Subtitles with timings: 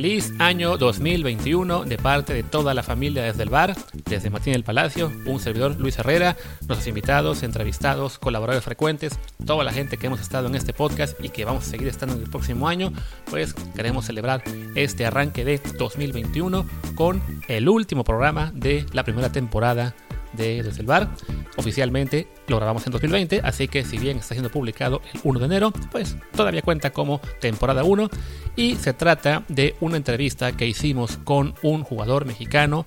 [0.00, 3.76] Feliz año 2021 de parte de toda la familia desde el bar,
[4.06, 9.74] desde Martín del Palacio, un servidor Luis Herrera, nuestros invitados, entrevistados, colaboradores frecuentes, toda la
[9.74, 12.30] gente que hemos estado en este podcast y que vamos a seguir estando en el
[12.30, 12.94] próximo año,
[13.28, 14.42] pues queremos celebrar
[14.74, 19.94] este arranque de 2021 con el último programa de la primera temporada
[20.32, 21.10] de Desde el Bar.
[21.56, 25.46] Oficialmente lo grabamos en 2020, así que si bien está siendo publicado el 1 de
[25.46, 28.08] enero, pues todavía cuenta como temporada 1
[28.56, 32.84] y se trata de una entrevista que hicimos con un jugador mexicano,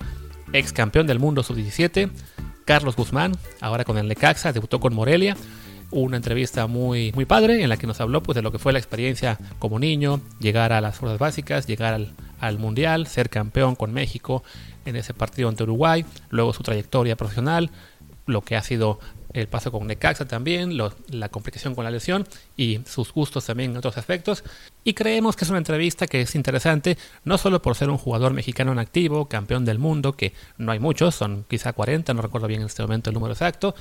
[0.53, 2.09] ex campeón del mundo sub-17,
[2.65, 5.35] Carlos Guzmán, ahora con el Necaxa, debutó con Morelia.
[5.91, 8.73] Una entrevista muy, muy padre en la que nos habló pues, de lo que fue
[8.73, 13.75] la experiencia como niño, llegar a las fuerzas básicas, llegar al, al Mundial, ser campeón
[13.75, 14.43] con México
[14.85, 17.69] en ese partido ante Uruguay, luego su trayectoria profesional,
[18.25, 18.99] lo que ha sido
[19.33, 23.77] el paso con Necaxa también, la complicación con la lesión y sus gustos también en
[23.77, 24.43] otros aspectos.
[24.83, 28.33] Y creemos que es una entrevista que es interesante, no solo por ser un jugador
[28.33, 32.47] mexicano en activo, campeón del mundo, que no hay muchos, son quizá 40, no recuerdo
[32.47, 33.73] bien en este momento el número exacto,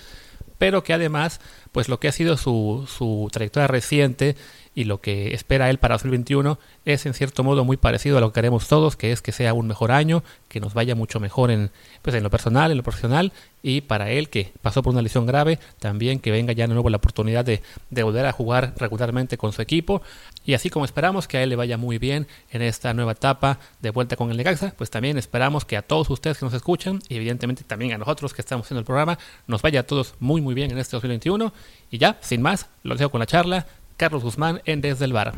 [0.58, 1.40] pero que además,
[1.72, 4.36] pues lo que ha sido su, su trayectoria reciente
[4.74, 8.30] y lo que espera él para 2021 es en cierto modo muy parecido a lo
[8.30, 11.50] que queremos todos, que es que sea un mejor año, que nos vaya mucho mejor
[11.50, 15.02] en, pues en lo personal, en lo profesional, y para él que pasó por una
[15.02, 18.74] lesión grave, también que venga ya de nuevo la oportunidad de, de volver a jugar
[18.78, 20.02] regularmente con su equipo,
[20.44, 23.58] y así como esperamos que a él le vaya muy bien en esta nueva etapa
[23.80, 27.00] de vuelta con el Necaxa, pues también esperamos que a todos ustedes que nos escuchan,
[27.08, 30.40] y evidentemente también a nosotros que estamos haciendo el programa, nos vaya a todos muy
[30.40, 31.52] muy bien en este 2021,
[31.90, 35.32] y ya, sin más, lo dejo con la charla, Carlos Guzmán en Desde el Bar.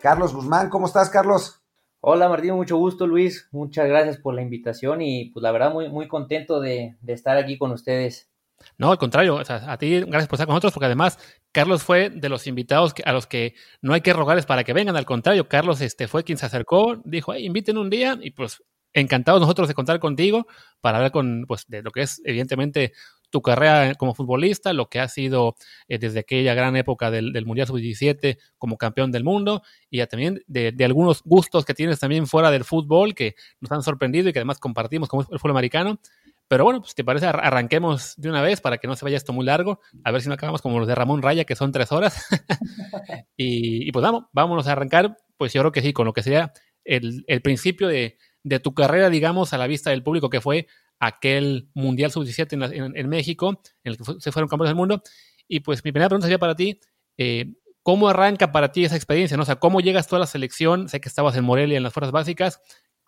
[0.00, 1.60] Carlos Guzmán, ¿cómo estás, Carlos?
[2.00, 5.90] Hola Martín, mucho gusto Luis, muchas gracias por la invitación y pues la verdad muy,
[5.90, 8.29] muy contento de, de estar aquí con ustedes.
[8.78, 11.18] No, al contrario, o sea, a ti gracias por estar con nosotros, porque además
[11.52, 14.96] Carlos fue de los invitados a los que no hay que rogarles para que vengan,
[14.96, 18.62] al contrario, Carlos este, fue quien se acercó, dijo, hey, inviten un día y pues
[18.92, 20.46] encantados nosotros de contar contigo
[20.80, 22.92] para hablar con, pues, de lo que es evidentemente
[23.30, 25.54] tu carrera como futbolista, lo que ha sido
[25.88, 30.06] eh, desde aquella gran época del, del Mundial Sub-17 como campeón del mundo y ya
[30.06, 34.28] también de, de, algunos gustos que tienes también fuera del fútbol que nos han sorprendido
[34.28, 36.00] y que además compartimos como el fútbol americano.
[36.50, 39.32] Pero bueno, pues te parece, arranquemos de una vez para que no se vaya esto
[39.32, 41.92] muy largo, a ver si no acabamos como los de Ramón Raya, que son tres
[41.92, 42.26] horas.
[43.36, 46.24] y, y, pues vamos, vámonos a arrancar, pues yo creo que sí, con lo que
[46.24, 46.52] sería
[46.84, 50.66] el, el principio de, de tu carrera, digamos, a la vista del público, que fue
[50.98, 55.04] aquel Mundial Sub-17 en, en, en, México, en el que se fueron campeones del mundo.
[55.46, 56.80] Y pues mi primera pregunta sería para ti,
[57.16, 59.36] eh, ¿cómo arranca para ti esa experiencia?
[59.36, 59.44] ¿no?
[59.44, 60.88] O sea, ¿cómo llegas tú a la selección?
[60.88, 62.60] Sé que estabas en Morelia en las fuerzas básicas.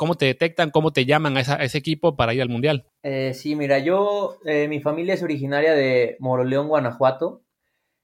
[0.02, 0.72] ¿Cómo te detectan?
[0.72, 2.88] ¿Cómo te llaman a, esa, ese equipo para ir al Mundial?
[3.04, 7.44] Eh, sí, mira, yo, eh, mi familia es originaria de Moroleón, Guanajuato.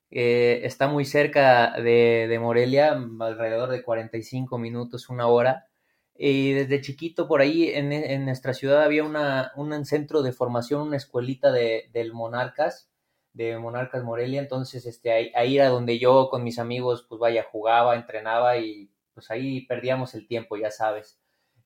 [0.09, 5.67] Eh, está muy cerca de, de Morelia, alrededor de 45 minutos, una hora.
[6.15, 10.83] Y desde chiquito por ahí en, en nuestra ciudad había una, un centro de formación,
[10.83, 12.93] una escuelita de, del Monarcas,
[13.33, 14.41] de Monarcas Morelia.
[14.41, 18.89] Entonces, este, ahí, ahí, era donde yo con mis amigos, pues vaya, jugaba, entrenaba y
[19.15, 21.19] pues ahí perdíamos el tiempo, ya sabes.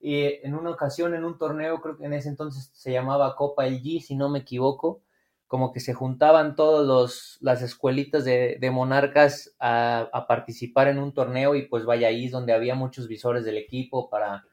[0.05, 3.67] Y en una ocasión, en un torneo, creo que en ese entonces se llamaba Copa
[3.69, 5.01] El G, si no me equivoco,
[5.47, 11.13] como que se juntaban todas las escuelitas de, de monarcas a, a, participar en un
[11.13, 14.45] torneo y pues vaya ahí donde había muchos visores del equipo para,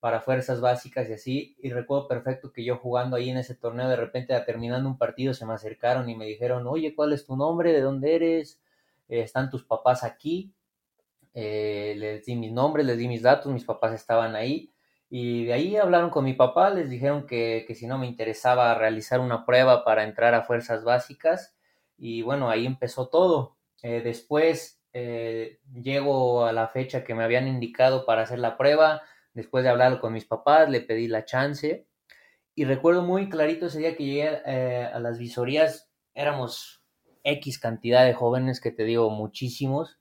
[0.00, 1.56] para fuerzas básicas y así.
[1.60, 5.32] Y recuerdo perfecto que yo jugando ahí en ese torneo, de repente terminando un partido
[5.32, 7.72] se me acercaron y me dijeron, oye, ¿cuál es tu nombre?
[7.72, 8.60] ¿De dónde eres?
[9.08, 10.52] Eh, ¿Están tus papás aquí?
[11.34, 14.72] Eh, les di mis nombres, les di mis datos, mis papás estaban ahí.
[15.10, 18.74] Y de ahí hablaron con mi papá, les dijeron que, que, si no me interesaba
[18.74, 21.56] realizar una prueba para entrar a fuerzas básicas.
[21.96, 23.56] Y bueno, ahí empezó todo.
[23.82, 29.02] Eh, después eh, llego a la fecha que me habían indicado para hacer la prueba.
[29.32, 31.86] Después de hablar con mis papás, le pedí la chance.
[32.54, 36.82] Y recuerdo muy clarito ese día que llegué eh, a las visorías, éramos
[37.22, 40.00] X cantidad de jóvenes, que te digo, muchísimos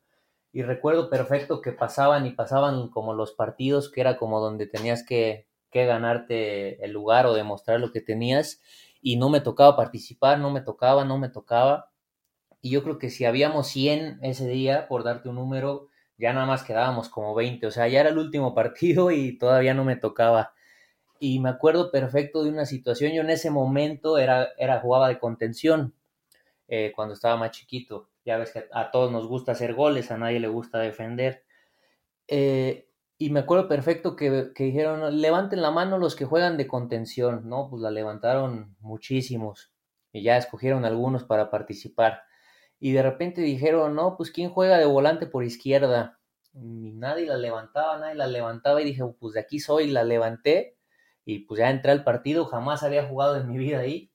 [0.51, 5.05] y recuerdo perfecto que pasaban y pasaban como los partidos, que era como donde tenías
[5.05, 8.61] que, que, ganarte el lugar o demostrar lo que tenías,
[9.01, 11.91] y no me tocaba participar, no me tocaba, no me tocaba.
[12.61, 16.45] Y yo creo que si habíamos 100 ese día, por darte un número, ya nada
[16.45, 19.95] más quedábamos como 20, o sea, ya era el último partido y todavía no me
[19.95, 20.53] tocaba.
[21.19, 25.19] Y me acuerdo perfecto de una situación, yo en ese momento era, era jugaba de
[25.19, 25.94] contención,
[26.67, 30.18] eh, cuando estaba más chiquito ya ves que a todos nos gusta hacer goles, a
[30.18, 31.45] nadie le gusta defender.
[32.27, 36.68] Eh, y me acuerdo perfecto que, que, dijeron, levanten la mano los que juegan de
[36.68, 37.69] contención, ¿no?
[37.69, 39.74] Pues la levantaron muchísimos.
[40.12, 42.24] y ya escogieron algunos para participar.
[42.79, 46.19] Y de repente dijeron, no, pues ¿quién juega de volante por izquierda?
[46.53, 50.77] Y nadie la levantaba, nadie la levantaba y dije, pues de aquí soy, la levanté
[51.23, 54.12] y pues ya entré al partido, jamás había jugado en mi vida ahí.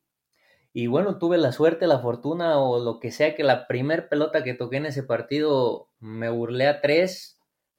[0.74, 4.42] Y bueno, tuve la suerte, la fortuna o lo que sea que la primer pelota
[4.42, 7.38] que toqué en ese partido me burlé a tres,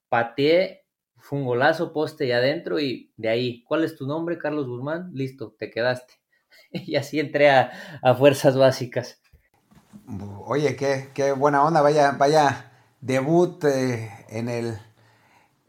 [0.09, 0.83] pateé
[1.17, 5.09] fue un golazo, poste y adentro y de ahí, ¿cuál es tu nombre, Carlos Guzmán?
[5.13, 6.13] Listo, te quedaste.
[6.71, 7.71] y así entré a,
[8.17, 9.21] fuerzas básicas.
[10.45, 14.77] Oye, qué, qué, buena onda, vaya, vaya debut eh, en el,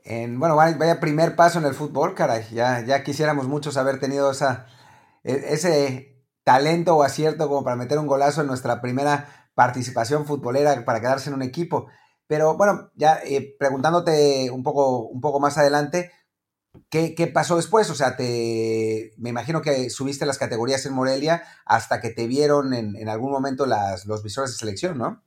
[0.02, 4.30] en, bueno, vaya primer paso en el fútbol, caray, ya, ya quisiéramos muchos haber tenido
[4.30, 4.66] esa,
[5.22, 6.13] e, ese
[6.44, 11.30] talento o acierto como para meter un golazo en nuestra primera participación futbolera para quedarse
[11.30, 11.88] en un equipo.
[12.26, 16.12] Pero bueno, ya eh, preguntándote un poco, un poco más adelante,
[16.90, 17.90] ¿qué, pasó después?
[17.90, 22.74] O sea, te, me imagino que subiste las categorías en Morelia hasta que te vieron
[22.74, 25.22] en, algún momento las, los visores de selección, ¿no?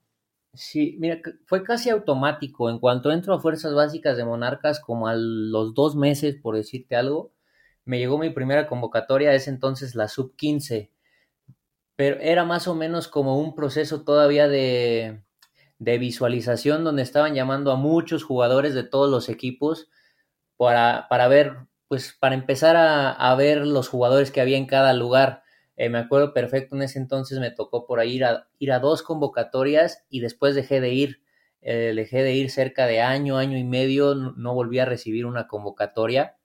[0.54, 2.70] Sí, mira, fue casi automático.
[2.70, 6.96] En cuanto entro a Fuerzas Básicas de Monarcas, como a los dos meses, por decirte
[6.96, 7.32] algo,
[7.86, 10.90] me llegó mi primera convocatoria, es entonces la sub-15.
[11.98, 15.22] Pero era más o menos como un proceso todavía de,
[15.80, 19.90] de visualización donde estaban llamando a muchos jugadores de todos los equipos
[20.58, 21.58] para, para ver,
[21.88, 25.44] pues para empezar a, ver los jugadores que había en cada lugar.
[25.76, 28.80] Eh, me acuerdo perfecto, en ese entonces me tocó por ahí ir a, ir a
[28.80, 31.22] dos convocatorias y después dejé de ir.
[31.62, 35.48] Eh, dejé de ir cerca de año, año y medio, no, volví a recibir una
[35.48, 36.37] convocatoria.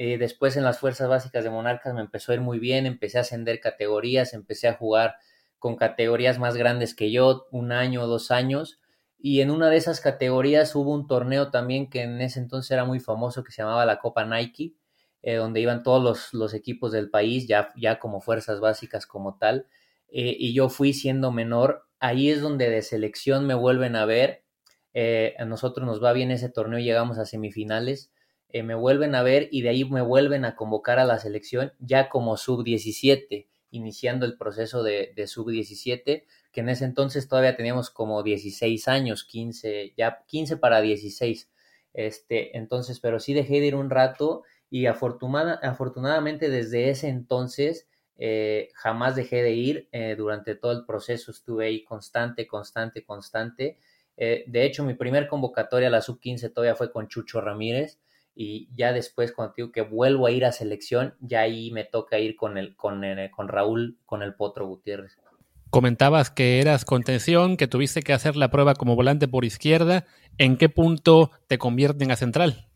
[0.00, 3.18] Eh, después en las fuerzas básicas de Monarcas me empezó a ir muy bien, empecé
[3.18, 5.16] a ascender categorías, empecé a jugar
[5.58, 8.78] con categorías más grandes que yo, un año o dos años.
[9.18, 12.84] Y en una de esas categorías hubo un torneo también que en ese entonces era
[12.84, 14.76] muy famoso, que se llamaba la Copa Nike,
[15.22, 19.66] eh, donde iban todos los, equipos del país, ya, ya como fuerzas básicas como tal.
[20.10, 21.88] Eh, y yo fui siendo menor.
[21.98, 24.44] Ahí es donde de selección me vuelven a ver.
[25.38, 28.12] A nosotros nos va bien ese torneo, llegamos a semifinales.
[28.52, 32.08] Me vuelven a ver y de ahí me vuelven a convocar a la selección ya
[32.08, 38.88] como sub-17 iniciando el proceso de, sub-17, que en ese entonces todavía teníamos como 16
[38.88, 41.50] años, 15, ya 15 para 16.
[41.94, 48.70] Este, entonces, pero sí dejé de ir un rato y afortunadamente desde ese entonces eh,
[48.74, 49.88] jamás dejé de ir.
[49.92, 53.78] Eh, durante todo el proceso estuve ahí constante, constante, constante.
[54.16, 57.98] Eh, de hecho, mi primer convocatoria a la sub-15 todavía fue con Chucho Ramírez
[58.40, 62.20] y ya después cuando digo que vuelvo a ir a selección, ya ahí me toca
[62.20, 63.02] ir con el, con,
[63.34, 65.18] con Raúl, con el Potro Gutiérrez.
[65.70, 70.06] Comentabas que eras contención, que tuviste que hacer la prueba como volante por izquierda.
[70.38, 72.68] ¿En qué punto te convierten a central?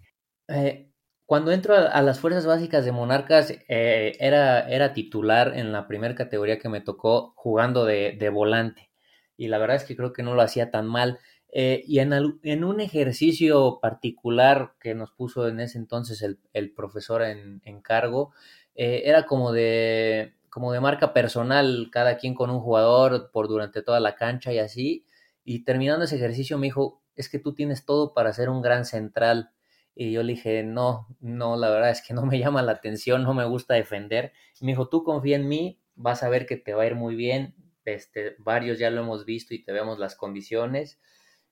[0.49, 0.91] Eh,
[1.27, 6.17] cuando entro a, las fuerzas básicas de Monarcas, eh, era, era titular en la primera
[6.17, 8.91] categoría que me tocó jugando de, de volante.
[9.37, 11.21] Y la verdad es que creo que no lo hacía tan mal.
[11.55, 17.83] Eh, y en, un ejercicio particular que nos puso en ese entonces el, profesor en,
[17.83, 18.33] cargo,
[18.75, 23.83] eh, era como de, como de marca personal, cada quien con un jugador por durante
[23.83, 25.07] toda la cancha y así.
[25.45, 28.87] Y terminando ese ejercicio me dijo, es que tú tienes todo para ser un gran
[28.87, 29.53] central.
[29.95, 33.25] Y yo le dije, no, no, la verdad es que no me llama la atención,
[33.25, 34.33] no me gusta defender.
[34.61, 37.15] Me dijo, tú confía en mí, vas a ver que te va a ir muy
[37.15, 37.55] bien.
[37.85, 40.99] Este, varios ya lo hemos visto y te vemos las condiciones.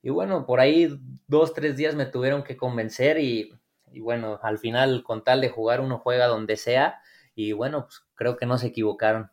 [0.02, 3.52] Y bueno, por ahí dos, tres días me tuvieron que convencer y,
[4.00, 7.00] bueno, al final con tal de jugar uno juega donde sea
[7.35, 9.30] y bueno, pues creo que no se equivocaron.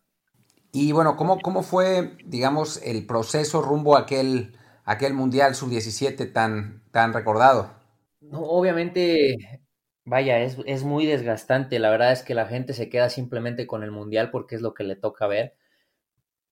[0.74, 6.84] Y bueno, ¿cómo, cómo fue, digamos, el proceso rumbo a aquel, aquel Mundial Sub-17 tan,
[6.92, 7.72] tan recordado?
[8.20, 9.62] No, obviamente,
[10.04, 11.80] vaya, es, es muy desgastante.
[11.80, 14.74] La verdad es que la gente se queda simplemente con el Mundial porque es lo
[14.74, 15.56] que le toca ver.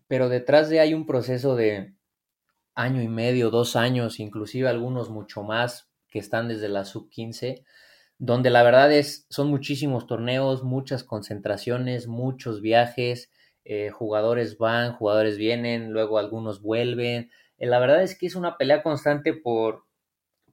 [0.07, 1.94] Pero detrás de hay un proceso de,
[2.75, 7.63] año y medio, dos años, inclusive algunos mucho más que están desde la sub-15,
[8.17, 13.32] donde la verdad es, son muchísimos torneos, muchas concentraciones, muchos viajes,
[13.63, 17.32] eh, jugadores van, jugadores vienen, luego algunos vuelven.
[17.58, 19.86] Eh, la verdad es que es una pelea constante por,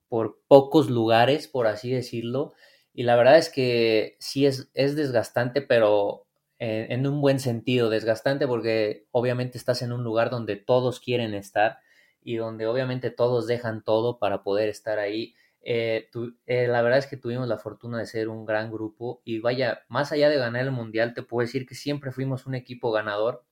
[0.09, 2.55] por pocos lugares, por así decirlo,
[2.95, 6.27] y la verdad es que sí es, es desgastante, pero
[6.65, 11.79] en un buen sentido, desgastante porque obviamente estás en un lugar donde todos quieren estar
[12.25, 15.35] y donde obviamente todos dejan todo para poder estar ahí.
[15.65, 16.09] Eh,
[16.47, 19.85] eh, la verdad es que tuvimos la fortuna de ser un gran grupo y vaya,
[19.89, 23.45] más allá de ganar el mundial, te puedo decir que siempre fuimos un equipo ganador.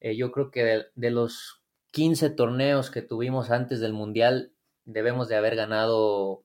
[0.00, 4.52] Eh, yo creo que de, los 15 torneos que tuvimos antes del mundial,
[4.84, 6.44] debemos de haber ganado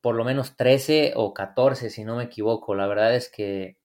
[0.00, 2.74] por lo menos 13 o 14, si no me equivoco.
[2.74, 3.78] La verdad es que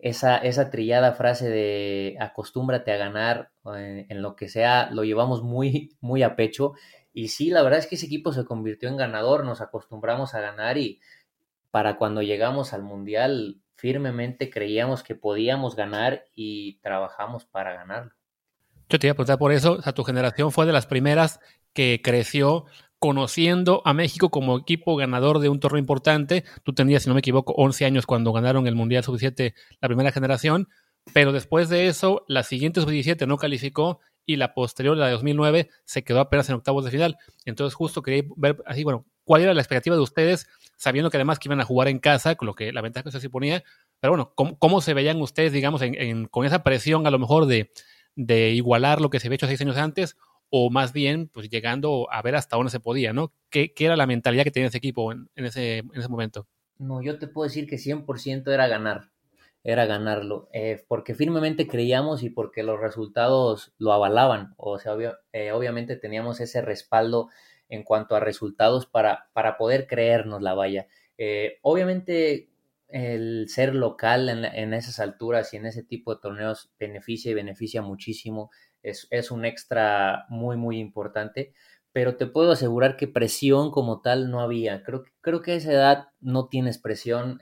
[0.00, 5.96] esa, esa trillada frase de acostúmbrate a ganar en, lo que sea, lo llevamos muy,
[6.00, 6.74] muy a pecho.
[7.12, 10.40] Y sí, la verdad es que ese equipo se convirtió en ganador, nos acostumbramos a
[10.40, 11.00] ganar y
[11.70, 18.12] para cuando llegamos al Mundial firmemente creíamos que podíamos ganar y trabajamos para ganarlo.
[18.88, 21.40] Yo te iba a preguntar por eso, tu generación fue de las primeras
[21.74, 22.64] que creció
[22.98, 26.44] conociendo a México como equipo ganador de un torneo importante.
[26.64, 30.10] Tú tenías, si no me equivoco, 11 años cuando ganaron el Mundial Sub-17 la primera
[30.10, 30.68] generación,
[31.12, 35.70] pero después de eso, la siguiente Sub-17 no calificó y la posterior, la de 2009,
[35.84, 37.16] se quedó apenas en octavos de final.
[37.46, 40.46] Entonces, justo quería ver así, bueno, cuál era la expectativa de ustedes,
[40.76, 43.20] sabiendo que además que iban a jugar en casa, con lo que la ventaja se
[43.20, 43.64] suponía,
[44.00, 45.82] pero bueno, ¿cómo, se veían ustedes, digamos,
[46.30, 47.72] con esa presión a lo mejor de,
[48.16, 50.16] de igualar lo que se había hecho seis años antes?
[50.50, 53.32] o más bien pues llegando a ver hasta dónde se podía, ¿no?
[53.50, 56.46] ¿Qué, qué era la mentalidad que tenía ese equipo en, en, ese, en ese momento?
[56.78, 59.10] No, yo te puedo decir que 100% era ganar,
[59.64, 64.94] era ganarlo, eh, porque firmemente creíamos y porque los resultados lo avalaban, o sea,
[65.32, 67.28] eh, obviamente teníamos ese respaldo
[67.68, 70.86] en cuanto a resultados para, para poder creernos la valla.
[71.18, 72.48] Eh, obviamente
[72.88, 77.34] el ser local en, en, esas alturas y en ese tipo de torneos beneficia y
[77.34, 78.50] beneficia muchísimo
[78.82, 81.52] es, un extra muy, muy importante,
[81.92, 84.82] pero te puedo asegurar que presión como tal no había.
[84.82, 87.38] Creo, creo que a esa edad no tienes presión,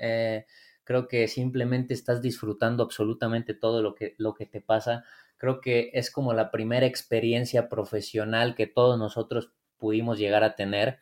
[0.86, 5.04] creo que simplemente estás disfrutando absolutamente todo lo que, lo que te pasa.
[5.36, 11.00] Creo que es como la primera experiencia profesional que todos nosotros pudimos llegar a tener.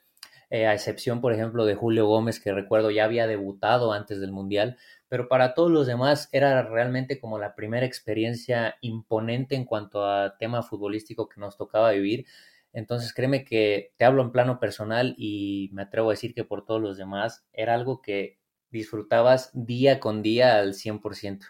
[0.50, 4.32] Eh, a excepción, por ejemplo, de Julio Gómez, que recuerdo ya había debutado antes del
[4.32, 10.06] Mundial, pero para todos los demás era realmente como la primera experiencia imponente en cuanto
[10.06, 12.26] a tema futbolístico que nos tocaba vivir.
[12.72, 16.64] Entonces créeme que te hablo en plano personal y me atrevo a decir que por
[16.64, 18.38] todos los demás era algo que
[18.78, 21.40] disfrutabas día con día al 100%.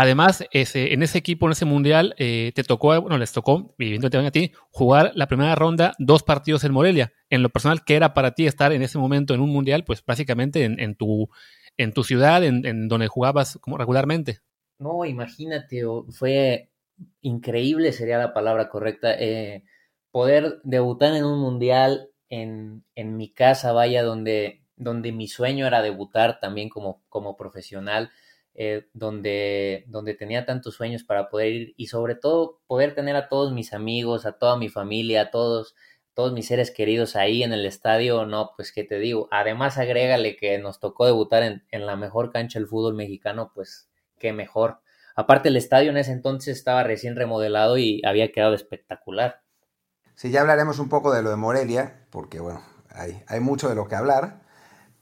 [0.00, 4.06] Además, ese, en ese equipo, en ese mundial, eh, te tocó, bueno, les tocó, viviendo
[4.06, 7.12] a ti, jugar la primera ronda, dos partidos en Morelia.
[7.30, 9.84] En lo personal, ¿qué era para ti estar en ese momento en un mundial?
[9.84, 11.28] Pues básicamente en, en tu,
[11.76, 14.38] en tu ciudad, en, donde jugabas como regularmente.
[14.78, 16.70] No, imagínate, fue
[17.20, 19.64] increíble, sería la palabra correcta, eh,
[20.12, 25.82] poder debutar en un mundial en, en, mi casa, vaya, donde, donde mi sueño era
[25.82, 28.10] debutar también como, como profesional,
[28.54, 33.28] eh, donde, donde tenía tantos sueños para poder ir y sobre todo poder tener a
[33.28, 35.74] todos mis amigos, a toda mi familia, a todos
[36.14, 39.28] todos mis seres queridos ahí en el estadio, no, pues qué te digo.
[39.30, 43.88] Además, agrégale que nos tocó debutar en, en la mejor cancha del fútbol mexicano, pues
[44.18, 44.80] qué mejor.
[45.14, 49.42] Aparte, el estadio en ese entonces estaba recién remodelado y había quedado espectacular.
[50.16, 53.76] Sí, ya hablaremos un poco de lo de Morelia, porque bueno, hay, hay mucho de
[53.76, 54.40] lo que hablar.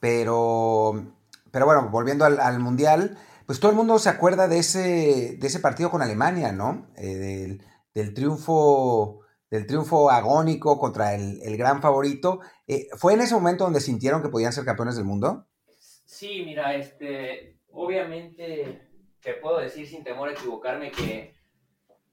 [0.01, 1.05] Pero,
[1.51, 5.47] pero bueno, volviendo al, al, Mundial, pues todo el mundo se acuerda de ese, de
[5.47, 6.87] ese partido con Alemania, ¿no?
[6.97, 7.63] Eh, del,
[7.95, 12.41] del triunfo del triunfo agónico contra el, el gran favorito.
[12.67, 15.47] Eh, ¿Fue en ese momento donde sintieron que podían ser campeones del mundo?
[15.69, 18.89] Sí, mira, este, obviamente
[19.21, 21.35] te puedo decir sin temor a equivocarme que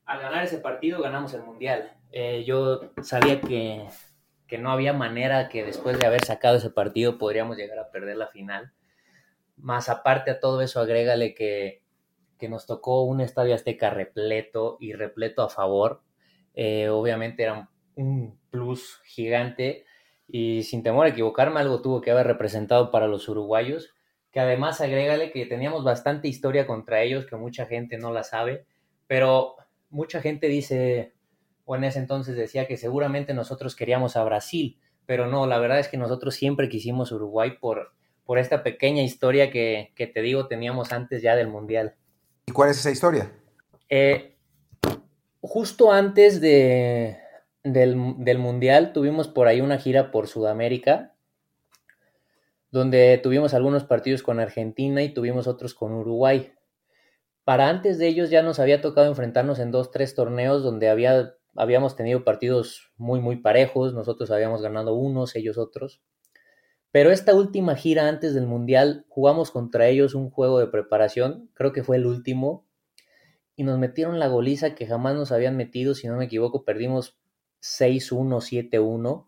[0.06, 1.96] al ganar ese partido ganamos el mundial.
[2.12, 3.88] Eh, yo sabía que,
[4.54, 8.18] que no había manera que después de haber sacado ese partido podríamos llegar a perder
[8.18, 8.72] la final.
[9.58, 11.82] Más aparte a todo eso, agrégale que,
[12.38, 16.04] que nos tocó un estadio azteca repleto y repleto a favor
[16.54, 19.86] eh, obviamente era un plus gigante
[20.28, 23.96] y sin temor a equivocarme, algo tuvo que haber representado para los uruguayos,
[24.30, 28.68] que además agrégale que teníamos bastante historia contra ellos, que mucha gente no la sabe,
[29.08, 29.56] pero
[29.90, 31.12] mucha gente dice,
[31.65, 35.79] o en ese entonces decía que seguramente nosotros queríamos a Brasil, pero no, la verdad
[35.79, 37.93] es que nosotros siempre quisimos Uruguay por,
[38.25, 41.96] por esta pequeña historia que, que te digo teníamos antes ya del Mundial.
[42.46, 43.32] ¿Y cuál es esa historia?
[43.89, 44.36] Eh,
[45.41, 47.17] justo antes de,
[47.63, 51.15] del, del, Mundial tuvimos por ahí una gira por Sudamérica,
[52.72, 56.53] donde tuvimos algunos partidos con Argentina y tuvimos otros con Uruguay.
[57.43, 61.36] Para antes de ellos ya nos había tocado enfrentarnos en dos, tres torneos donde había,
[61.56, 66.02] habíamos tenido partidos muy, muy parejos, nosotros habíamos ganado unos, ellos otros.
[66.92, 71.74] Pero esta última gira antes del Mundial jugamos contra ellos un juego de preparación, creo
[71.74, 72.68] que fue el último,
[73.56, 77.18] y nos metieron la goliza que jamás nos habían metido, si no me equivoco, perdimos
[77.62, 79.28] 6-1, 7-1,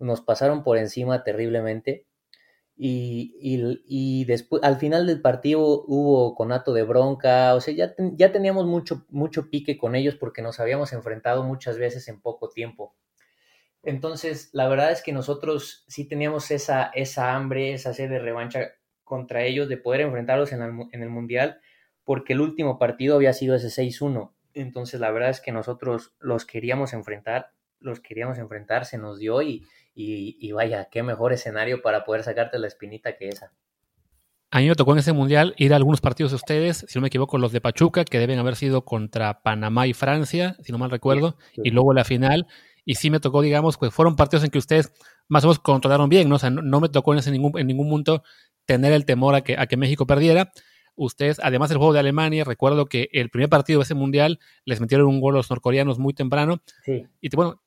[0.00, 2.07] nos pasaron por encima terriblemente.
[2.80, 3.34] Y,
[3.88, 8.66] y, después, al final del partido hubo conato de bronca, o sea, ya, ya teníamos
[8.66, 12.94] mucho, mucho pique con ellos porque nos habíamos enfrentado muchas veces en poco tiempo.
[13.82, 18.72] Entonces, la verdad es que nosotros sí teníamos esa, esa hambre, esa sed de revancha
[19.02, 21.60] contra ellos, de poder enfrentarlos en el, en el Mundial
[22.08, 24.32] porque el último partido había sido ese 6-1.
[24.54, 29.42] Entonces la verdad es que nosotros los queríamos enfrentar, los queríamos enfrentar, se nos dio
[29.42, 29.66] y,
[30.00, 33.52] y, vaya, qué mejor escenario para poder sacarte la espinita que esa.
[34.50, 37.02] A mí me tocó en ese mundial ir a algunos partidos de ustedes, si no
[37.02, 40.78] me equivoco, los de Pachuca, que deben haber sido contra Panamá y Francia, si no
[40.78, 42.46] mal recuerdo, y luego la final.
[42.84, 44.92] Y sí me tocó, digamos, que fueron partidos en que ustedes
[45.26, 46.36] más o menos controlaron bien, ¿no?
[46.36, 48.22] O sea, no, me tocó en, ese ningún, en ningún punto
[48.66, 50.52] tener el temor a que, a que México perdiera.
[50.94, 54.80] Ustedes, además del juego de Alemania, recuerdo que el primer partido de ese mundial les
[54.80, 56.62] metieron un gol a los norcoreanos muy temprano.
[56.84, 57.04] Sí.
[57.20, 57.60] Y bueno,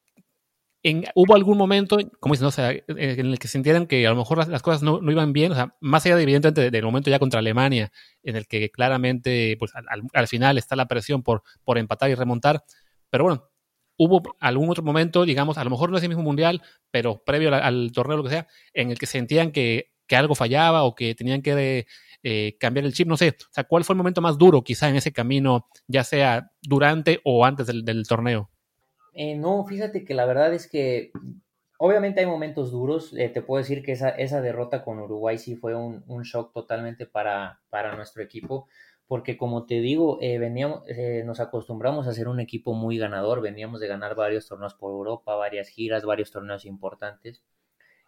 [1.16, 4.48] hubo algún momento, como dicen, o sea, en el que sintieran que a lo mejor
[4.48, 7.92] las, cosas no, iban bien, más allá de, evidentemente del momento ya contra Alemania,
[8.24, 12.64] en el que claramente, pues al, final está la presión por, por empatar y remontar,
[13.10, 13.50] pero bueno,
[13.98, 17.54] hubo algún otro momento, digamos, a lo mejor no es el mismo mundial, pero previo
[17.54, 21.42] al, torneo, lo que sea, en el que sentían que, algo fallaba o que tenían
[21.42, 21.88] que
[22.24, 23.38] eh, cambiar el chip, no sé,
[23.70, 27.68] ¿cuál fue el momento más duro quizá en ese camino, ya sea durante o antes
[27.68, 28.52] del torneo?
[29.14, 31.12] Eh, no, fíjate que la verdad es que
[31.78, 33.14] obviamente hay momentos duros.
[33.18, 37.06] Eh, te puedo decir que esa, esa derrota con Uruguay sí fue un, shock totalmente
[37.06, 38.68] para, para, nuestro equipo.
[39.08, 40.84] Porque como te digo, eh, veníamos,
[41.26, 43.42] nos acostumbramos a ser un equipo muy ganador.
[43.42, 47.44] Veníamos de ganar varios torneos por Europa, varias giras, varios torneos importantes.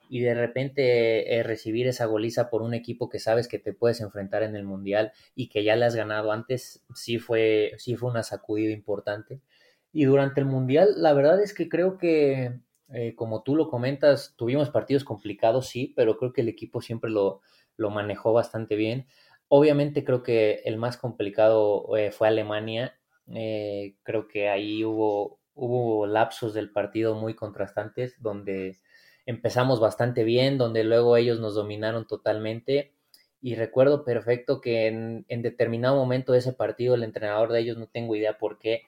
[0.10, 4.44] Y de repente recibir esa goliza por un equipo que sabes que te puedes enfrentar
[4.44, 8.24] en el Mundial y que ya le has ganado antes, sí fue, sí fue una
[8.24, 9.42] sacudida importante.
[9.94, 12.60] Y durante el Mundial, la verdad es que creo que,
[12.90, 17.12] eh, como tú lo comentas, tuvimos partidos complicados, sí, pero creo que el equipo siempre
[17.12, 17.42] lo,
[17.78, 19.06] lo manejó bastante bien.
[19.50, 23.00] Obviamente creo que el más complicado eh, fue Alemania.
[23.36, 28.80] Eh, creo que ahí hubo, hubo lapsos del partido muy contrastantes, donde
[29.28, 32.94] empezamos bastante bien, donde luego ellos nos dominaron totalmente.
[33.42, 37.78] Y recuerdo perfecto que en, en determinado momento de ese partido, el entrenador de ellos,
[37.78, 38.84] no tengo idea por qué,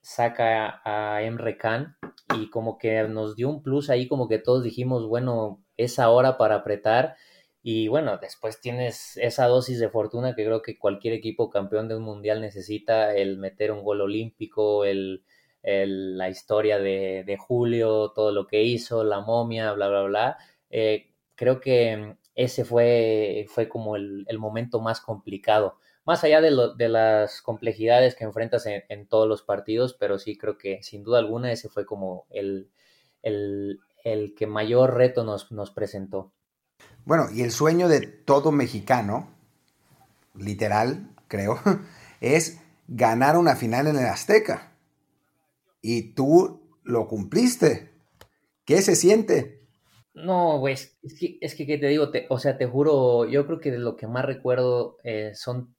[0.00, 1.96] saca a Emre Can
[2.36, 6.36] y como que nos dio un plus ahí, como que todos dijimos, bueno, es ahora
[6.38, 7.16] para apretar.
[7.62, 11.96] Y bueno, después tienes esa dosis de fortuna que creo que cualquier equipo campeón de
[11.96, 15.24] un mundial necesita, el meter un gol olímpico, el,
[15.62, 20.38] la historia de, Julio, todo lo que hizo, la momia, bla, bla, bla.
[20.70, 25.78] Eh, creo que ese fue, fue como el, el momento más complicado
[26.08, 30.38] más allá de, lo, de las complejidades que enfrentas en, todos los partidos, pero sí
[30.38, 32.70] creo que sin duda alguna ese fue como el,
[33.22, 33.78] el,
[34.34, 36.32] que mayor reto nos, nos presentó.
[37.04, 39.28] Bueno, y el sueño de todo mexicano,
[40.34, 41.60] literal, creo,
[42.22, 44.72] es ganar una final en el Azteca.
[45.82, 47.92] Y tú lo cumpliste.
[48.64, 49.60] ¿Qué se siente?
[50.14, 52.10] No, pues, es que, es que, ¿qué te digo?
[52.10, 55.76] Te, o sea, te juro, yo creo que de lo que más recuerdo eh, son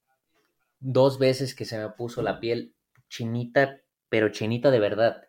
[0.80, 2.74] dos veces que se me puso la piel
[3.10, 5.24] chinita, pero chinita de verdad.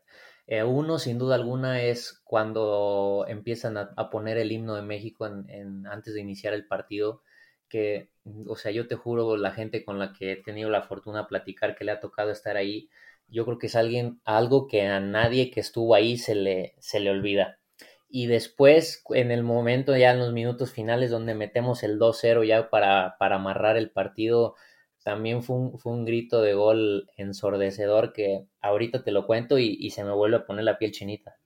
[0.46, 5.86] Eh, uno, sin duda alguna, es cuando empiezan a, poner el himno de México en,
[5.86, 7.22] antes de iniciar el partido,
[7.68, 8.10] que,
[8.46, 11.28] o sea, yo te juro, la gente con la que he tenido la fortuna de
[11.28, 12.90] platicar, que le ha tocado estar ahí,
[13.28, 16.98] yo creo que es alguien, algo que a nadie que estuvo ahí se le, se
[17.00, 17.60] le olvida.
[18.08, 22.68] Y después, en el momento, ya en los minutos finales, donde metemos el 2-0 ya
[22.70, 24.56] para, para amarrar el partido,
[25.02, 29.90] también fue un, fue un grito de gol ensordecedor que ahorita te lo cuento y,
[29.90, 31.36] se me vuelve a poner la piel chinita.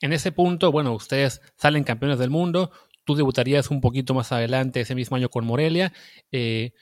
[0.00, 2.70] En ese punto, bueno, ustedes salen campeones del mundo,
[3.04, 5.92] tú debutarías un poquito más adelante ese mismo año con Morelia.
[6.32, 6.72] Eh,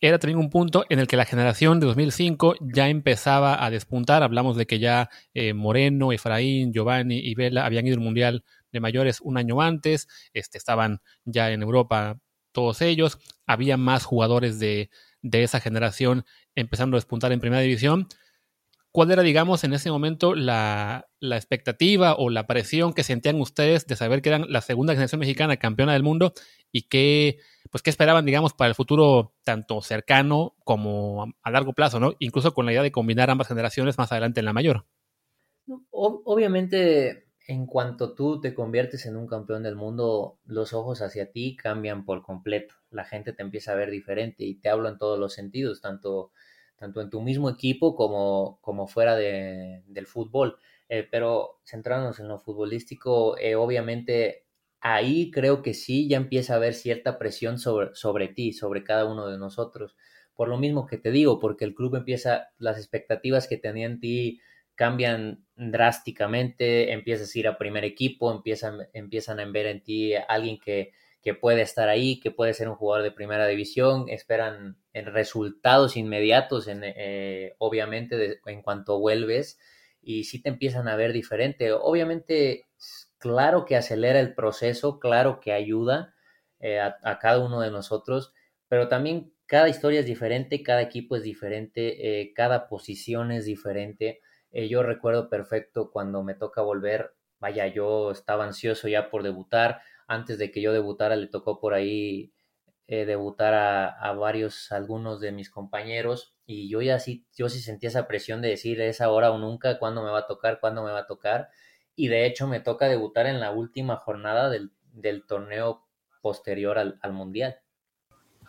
[0.00, 4.22] era también un punto en el que la generación de 2005 ya empezaba a despuntar.
[4.22, 8.80] Hablamos de que ya eh, Moreno, Efraín, Giovanni y Vela habían ido al Mundial de
[8.80, 12.18] mayores un año antes, este, estaban ya en Europa
[12.54, 13.18] todos ellos.
[13.46, 14.88] Había más jugadores de,
[15.22, 18.08] esa generación empezando a despuntar en primera división.
[18.90, 23.96] ¿Cuál era, digamos, en ese momento la, expectativa o la presión que sentían ustedes de
[23.96, 26.32] saber que eran la segunda generación mexicana campeona del mundo
[26.70, 27.38] y qué,
[27.70, 32.14] pues, qué esperaban, digamos, para el futuro tanto cercano como a largo plazo, ¿no?
[32.20, 34.86] Incluso con la idea de combinar ambas generaciones más adelante en la mayor.
[35.90, 41.56] Obviamente, en cuanto tú te conviertes en un campeón del mundo, los ojos hacia ti
[41.56, 42.74] cambian por completo.
[42.90, 46.32] La gente te empieza a ver diferente y te hablo en todos los sentidos, tanto,
[46.76, 50.56] tanto en tu mismo equipo como, como fuera de, del fútbol.
[50.88, 54.46] Eh, pero centrándonos en lo futbolístico, eh, obviamente
[54.80, 59.04] ahí creo que sí ya empieza a haber cierta presión sobre, sobre ti, sobre cada
[59.06, 59.96] uno de nosotros.
[60.34, 64.00] Por lo mismo que te digo, porque el club empieza, las expectativas que tenía en
[64.00, 64.40] ti
[64.74, 70.58] cambian drásticamente, empiezas a ir a primer equipo, empiezan, empiezan a ver en ti alguien
[70.58, 70.92] que,
[71.24, 76.68] que puede estar ahí, que puede ser un jugador de primera división, esperan resultados inmediatos,
[76.68, 79.58] en, eh, obviamente, en cuanto vuelves,
[80.02, 81.72] y sí te empiezan a ver diferente.
[81.72, 82.66] Obviamente,
[83.16, 86.14] claro que acelera el proceso, claro que ayuda
[86.60, 88.34] eh, a, cada uno de nosotros,
[88.68, 94.20] pero también cada historia es diferente, cada equipo es diferente, eh, cada posición es diferente.
[94.54, 100.38] Yo recuerdo perfecto cuando me toca volver, vaya, yo estaba ansioso ya por debutar, antes
[100.38, 102.32] de que yo debutara le tocó por ahí
[102.86, 107.88] eh, debutar a, varios, algunos de mis compañeros y yo ya sí, yo sí sentía
[107.88, 110.92] esa presión de decir es ahora o nunca, cuándo me va a tocar, cuándo me
[110.92, 111.48] va a tocar
[111.96, 114.70] y de hecho me toca debutar en la última jornada del,
[115.26, 115.86] torneo
[116.20, 117.58] posterior al, Mundial.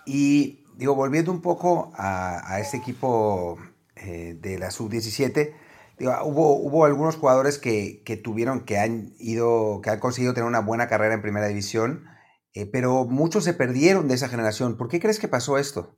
[0.05, 3.57] Y digo, volviendo un poco a, este equipo
[3.95, 5.53] eh, de la sub-17,
[5.99, 10.61] hubo, hubo algunos jugadores que, que, tuvieron, que han ido, que han conseguido tener una
[10.61, 12.05] buena carrera en primera división,
[12.53, 14.77] eh, pero muchos se perdieron de esa generación.
[14.77, 15.95] ¿Por qué crees que pasó esto?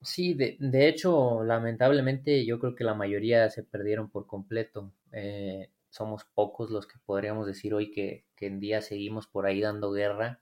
[0.00, 4.92] Sí, de, de hecho, lamentablemente yo creo que la mayoría se perdieron por completo.
[5.12, 9.60] Eh, somos pocos los que podríamos decir hoy que, que en día seguimos por ahí
[9.60, 10.40] dando guerra,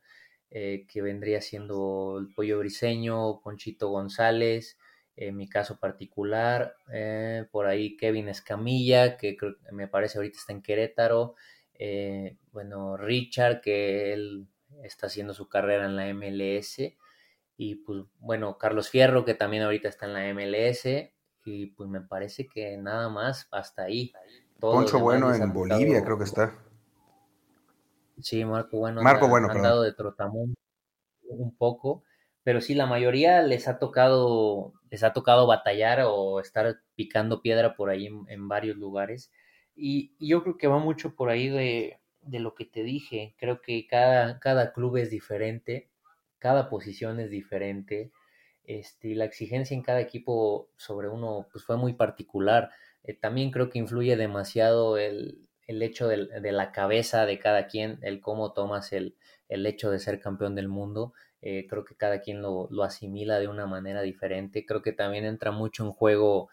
[0.51, 4.79] eh, que vendría siendo el Pollo Briseño, Ponchito González,
[5.17, 9.37] en mi caso particular, eh, por ahí Kevin Escamilla, que
[9.73, 11.35] me parece ahorita está en Querétaro,
[11.79, 14.47] eh, bueno, Richard, que él
[14.83, 16.95] está haciendo su carrera en la MLS,
[17.57, 21.11] y pues bueno, Carlos Fierro, que también ahorita está en la MLS,
[21.45, 24.13] y pues me parece que nada más hasta ahí.
[24.61, 26.59] Poncho Bueno en Bolivia, creo que está.
[28.21, 29.03] Sí, Marco Bueno.
[29.03, 30.55] Marco Bueno, han dado de Trotamundo
[31.29, 32.03] un poco
[32.47, 37.75] pero sí, la mayoría les ha tocado, les ha tocado batallar o estar picando piedra
[37.75, 39.33] por ahí en, varios lugares.
[39.75, 43.35] Y, yo creo que va mucho por ahí de, lo que te dije.
[43.37, 45.91] Creo que cada, cada club es diferente,
[46.39, 48.13] cada posición es diferente.
[48.63, 52.71] Este, la exigencia en cada equipo sobre uno pues fue muy particular.
[53.03, 58.21] Eh, también creo que influye demasiado el, hecho de, la cabeza de cada quien, el
[58.21, 59.17] cómo tomas el,
[59.49, 61.13] el hecho de ser campeón del mundo.
[61.43, 64.65] Eh, creo que cada quien lo, asimila de una manera diferente.
[64.67, 66.49] Creo que también entra mucho en juego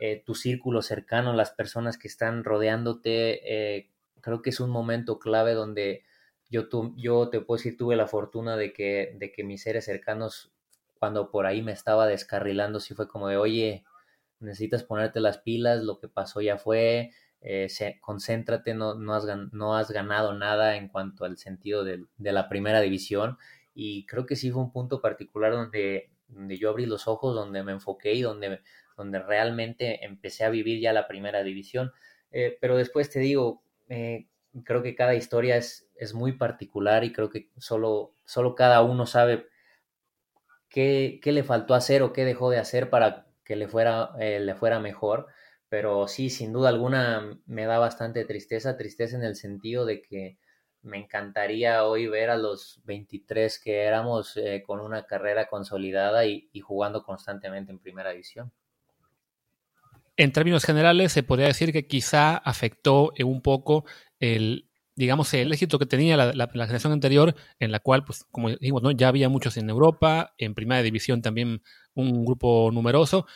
[0.00, 3.76] eh, tu círculo cercano, las personas que están rodeándote.
[3.76, 6.04] Eh, creo que es un momento clave donde
[6.50, 10.52] yo, yo te puedo decir, tuve la fortuna de que, de que mis seres cercanos,
[10.98, 13.84] cuando por ahí me estaba descarrilando, sí fue como de, oye,
[14.40, 17.10] necesitas ponerte las pilas, lo que pasó ya fue,
[18.00, 22.48] concéntrate, no, no, has, no has ganado nada en cuanto al sentido de, de la
[22.48, 23.36] primera división
[23.80, 27.62] y creo que sí fue un punto particular donde, donde yo abrí los ojos, donde
[27.62, 28.60] me enfoqué y donde,
[28.96, 31.92] donde realmente empecé a vivir ya la primera división.
[32.32, 34.26] Eh, pero después te digo, eh,
[34.64, 39.06] creo que cada historia es, es, muy particular y creo que solo, solo cada uno
[39.06, 39.46] sabe
[40.68, 44.40] qué, qué, le faltó hacer o qué dejó de hacer para que le fuera, eh,
[44.40, 45.28] le fuera mejor.
[45.68, 50.36] Pero sí, sin duda alguna me da bastante tristeza, tristeza en el sentido de que
[50.82, 56.48] me encantaría hoy ver a los 23 que éramos eh, con una carrera consolidada y,
[56.60, 58.52] jugando constantemente en primera división.
[60.16, 63.84] En términos generales, se podría decir que quizá afectó un poco
[64.18, 68.82] el, digamos, el éxito que tenía la, generación anterior, en la cual, pues, como dijimos,
[68.82, 68.90] ¿no?
[68.90, 71.62] ya había muchos en Europa, en primera división también
[71.94, 73.26] un grupo numeroso,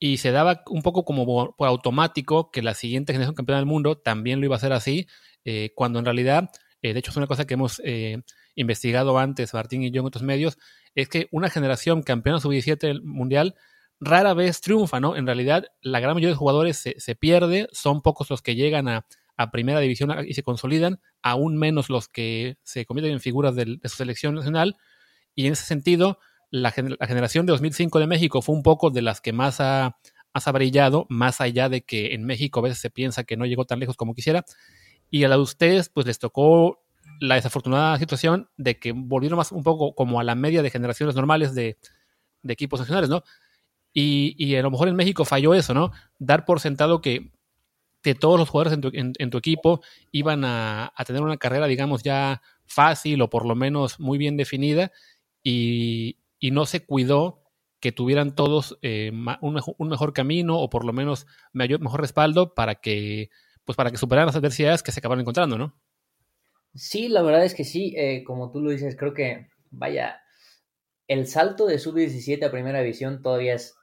[0.00, 3.96] y se daba un poco como por automático que la siguiente generación campeona del mundo
[3.96, 5.06] también lo iba a hacer así,
[5.44, 6.50] eh, cuando en realidad
[6.84, 8.20] eh, de hecho es una cosa que hemos eh,
[8.54, 10.58] investigado antes, Martín y yo en otros medios,
[10.94, 13.54] es que una generación campeona sub-17 mundial
[14.00, 15.16] rara vez triunfa, ¿no?
[15.16, 19.06] En realidad, la gran mayoría de jugadores se, pierde, son pocos los que llegan a,
[19.50, 23.96] primera división y se consolidan, aún menos los que se convierten en figuras de su
[23.96, 24.76] selección nacional,
[25.34, 26.18] y en ese sentido,
[26.50, 29.96] la, generación de 2005 de México fue un poco de las que más ha,
[30.34, 30.46] más
[31.08, 33.96] más allá de que en México a veces se piensa que no llegó tan lejos
[33.96, 34.44] como quisiera,
[35.10, 36.84] y a la de ustedes, pues les tocó
[37.20, 41.14] la desafortunada situación de que volvieron más un poco como a la media de generaciones
[41.14, 41.78] normales de,
[42.46, 43.22] equipos nacionales, ¿no?
[43.92, 45.92] Y, a lo mejor en México falló eso, ¿no?
[46.18, 47.30] Dar por sentado que,
[48.20, 49.80] todos los jugadores en tu, equipo
[50.12, 54.92] iban a, tener una carrera, digamos, ya fácil o por lo menos muy bien definida
[55.42, 57.42] y, no se cuidó
[57.80, 62.02] que tuvieran todos eh, un, mejor, un, mejor, camino o por lo menos mayor, mejor
[62.02, 63.30] respaldo para que
[63.64, 65.74] pues para que superaran las adversidades que se acabaron encontrando, ¿no?
[66.74, 70.20] Sí, la verdad es que sí, eh, como tú lo dices, creo que, vaya,
[71.06, 73.76] el salto de sub-17 a primera división todavía es,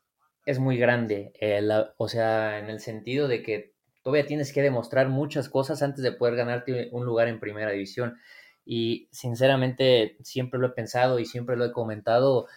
[0.46, 1.62] es muy grande, eh,
[1.98, 6.12] o sea, en el sentido de que todavía tienes que demostrar muchas cosas antes de
[6.12, 8.18] poder ganarte un lugar en primera división.
[8.66, 12.48] y sinceramente siempre lo he pensado y siempre lo he comentado,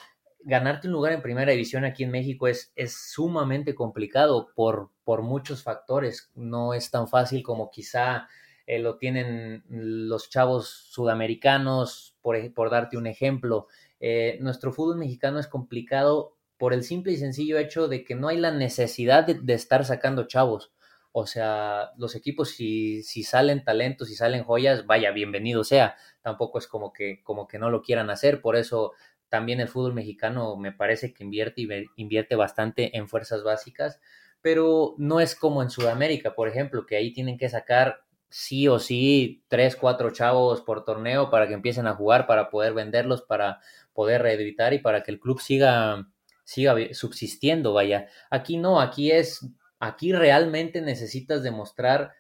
[0.44, 5.22] ganarte un lugar en primera división aquí en México es, es sumamente complicado por, por
[5.22, 6.30] muchos factores.
[6.34, 8.28] No es tan fácil como quizá
[8.66, 13.68] eh, lo tienen los chavos sudamericanos, por, por darte un ejemplo.
[14.00, 18.28] Eh, nuestro fútbol mexicano es complicado por el simple y sencillo hecho de que no
[18.28, 20.72] hay la necesidad de, estar sacando chavos.
[21.12, 25.96] O sea, los equipos si, si salen talentos, si salen joyas, vaya, bienvenido sea.
[26.22, 28.40] Tampoco es como que, como que no lo quieran hacer.
[28.40, 28.92] Por eso
[29.34, 31.66] también el fútbol mexicano me parece que invierte
[31.96, 33.98] invierte bastante en fuerzas básicas,
[34.42, 38.78] pero no es como en Sudamérica, por ejemplo, que ahí tienen que sacar sí o
[38.78, 43.58] sí tres, cuatro chavos por torneo para que empiecen a jugar, para poder venderlos, para
[43.92, 46.06] poder reeditar y para que el club siga,
[46.44, 48.06] siga subsistiendo, vaya.
[48.30, 49.44] Aquí no, aquí es,
[49.80, 52.12] aquí realmente necesitas demostrar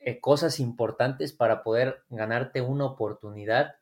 [0.00, 3.76] eh, cosas importantes para poder ganarte una oportunidad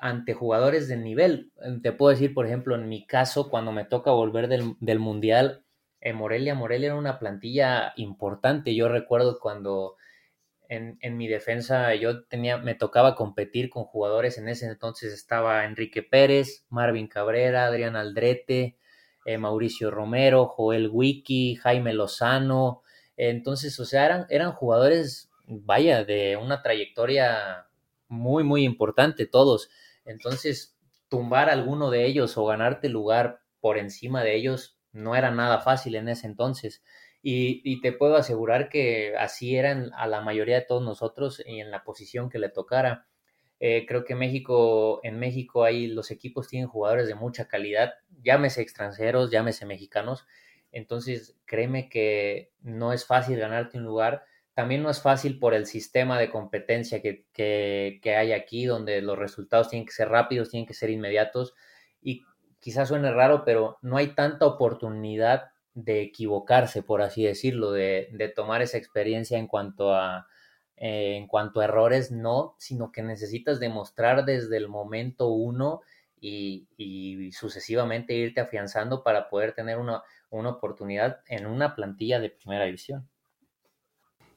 [0.00, 1.52] ante jugadores de nivel.
[1.82, 5.64] Te puedo decir, por ejemplo, en mi caso, cuando me toca volver del, Mundial,
[6.00, 8.74] en Morelia, Morelia era una plantilla importante.
[8.74, 9.96] Yo recuerdo cuando
[10.68, 16.02] en, mi defensa yo tenía, me tocaba competir con jugadores, en ese entonces estaba Enrique
[16.02, 18.76] Pérez, Marvin Cabrera, Adrián Aldrete,
[19.24, 22.82] eh, Mauricio Romero, Joel Wiki, Jaime Lozano.
[23.16, 27.66] Entonces, o sea, eran, eran jugadores, vaya, de una trayectoria
[28.08, 29.70] muy, muy importante todos.
[30.06, 30.76] Entonces,
[31.08, 35.60] tumbar a alguno de ellos o ganarte lugar por encima de ellos no era nada
[35.60, 36.82] fácil en ese entonces.
[37.22, 41.72] Y, te puedo asegurar que así eran a la mayoría de todos nosotros y en
[41.72, 43.08] la posición que le tocara.
[43.58, 48.62] Eh, creo que México, en México hay los equipos tienen jugadores de mucha calidad, llámese
[48.62, 50.24] extranjeros, llámese mexicanos.
[50.70, 54.22] Entonces, créeme que no es fácil ganarte un lugar
[54.56, 59.18] también no es fácil por el sistema de competencia que, que, hay aquí, donde los
[59.18, 61.52] resultados tienen que ser rápidos, tienen que ser inmediatos.
[62.00, 62.24] Y
[62.58, 68.28] quizás suene raro, pero no hay tanta oportunidad de equivocarse, por así decirlo, de, de
[68.30, 70.26] tomar esa experiencia en cuanto a,
[70.78, 75.82] eh, en cuanto a errores, no, sino que necesitas demostrar desde el momento uno
[76.18, 82.30] y, y sucesivamente irte afianzando para poder tener una, una oportunidad en una plantilla de
[82.30, 83.06] primera división.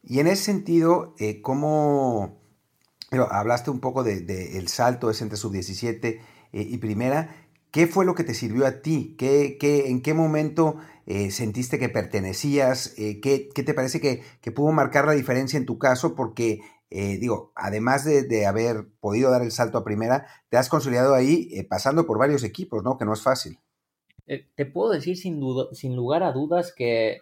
[0.03, 2.39] Y en ese sentido, eh, ¿cómo
[3.12, 7.35] hablaste un poco del de, el salto ese entre sub-17 eh, y primera?
[7.71, 9.15] ¿Qué fue lo que te sirvió a ti?
[9.17, 12.95] ¿Qué, qué, en qué momento eh, sentiste que pertenecías?
[12.97, 16.15] ¿qué, ¿qué, te parece que, que, pudo marcar la diferencia en tu caso?
[16.15, 21.13] Porque, digo, además de, de, haber podido dar el salto a primera, te has consolidado
[21.13, 22.97] ahí pasando por varios equipos, ¿no?
[22.97, 23.59] Que no es fácil.
[24.25, 27.19] te puedo decir sin, duda, sin lugar a dudas que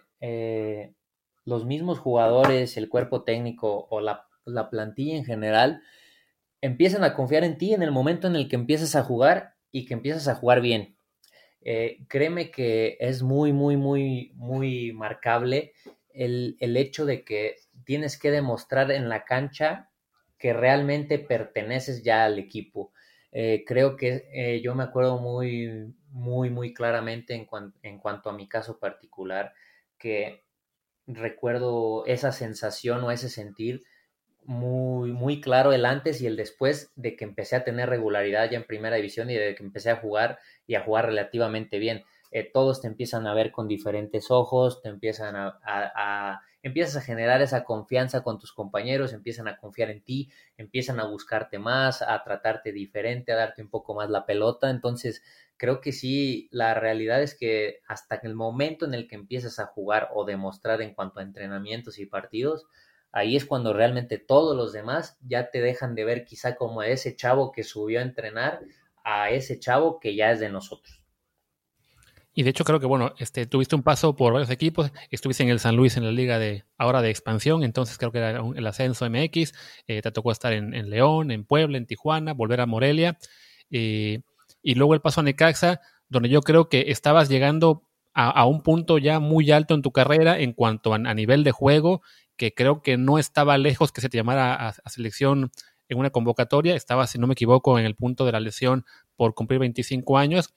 [1.48, 4.26] los mismos jugadores, el cuerpo técnico o la,
[4.70, 5.82] plantilla en general
[6.60, 9.86] empiezan a confiar en ti en el momento en el que empiezas a jugar y
[9.86, 10.96] que empiezas a jugar bien.
[11.62, 15.72] Eh, créeme que es muy, muy, muy, muy marcable
[16.12, 19.90] el, hecho de que tienes que demostrar en la cancha
[20.38, 22.92] que realmente perteneces ya al equipo.
[23.32, 27.46] Eh, creo que eh, yo me acuerdo muy, muy, muy claramente en,
[27.82, 29.54] en cuanto a mi caso particular
[29.98, 30.47] que
[31.08, 33.82] recuerdo esa sensación o ese sentir
[34.44, 38.56] muy, muy claro el antes y el después de que empecé a tener regularidad ya
[38.56, 42.04] en primera división y de que empecé a jugar y a jugar relativamente bien.
[42.30, 47.40] Eh, todos te empiezan a ver con diferentes ojos, te empiezan a, empiezas a generar
[47.40, 52.22] esa confianza con tus compañeros, empiezan a confiar en ti, empiezan a buscarte más, a
[52.24, 54.70] tratarte diferente, a darte un poco más la pelota.
[54.70, 55.22] Entonces,
[55.58, 59.66] creo que sí, la realidad es que hasta el momento en el que empiezas a
[59.66, 62.66] jugar o demostrar en cuanto a entrenamientos y partidos,
[63.12, 67.16] ahí es cuando realmente todos los demás ya te dejan de ver quizá como ese
[67.16, 68.60] chavo que subió a entrenar
[69.04, 71.02] a ese chavo que ya es de nosotros.
[72.34, 75.48] Y de hecho creo que, bueno, este, tuviste un paso por varios equipos, estuviste en
[75.48, 78.64] el San Luis en la liga de ahora de expansión, entonces creo que era el
[78.64, 79.54] ascenso MX,
[79.88, 83.18] eh, te tocó estar en, León, en Puebla, en Tijuana, volver a Morelia.
[83.72, 84.20] Eh,
[84.68, 88.98] y luego el paso a Necaxa, donde yo creo que estabas llegando a, un punto
[88.98, 92.02] ya muy alto en tu carrera en cuanto a, nivel de juego,
[92.36, 95.50] que creo que no estaba lejos que se te llamara a, selección
[95.88, 98.84] en una convocatoria, estaba, si no me equivoco, en el punto de la lesión
[99.16, 100.52] por cumplir 25 años.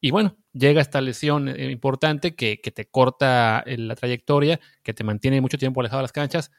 [0.00, 5.04] Y bueno, llega esta lesión eh, importante que, te corta eh, la trayectoria, que te
[5.04, 6.50] mantiene mucho tiempo alejado de las canchas.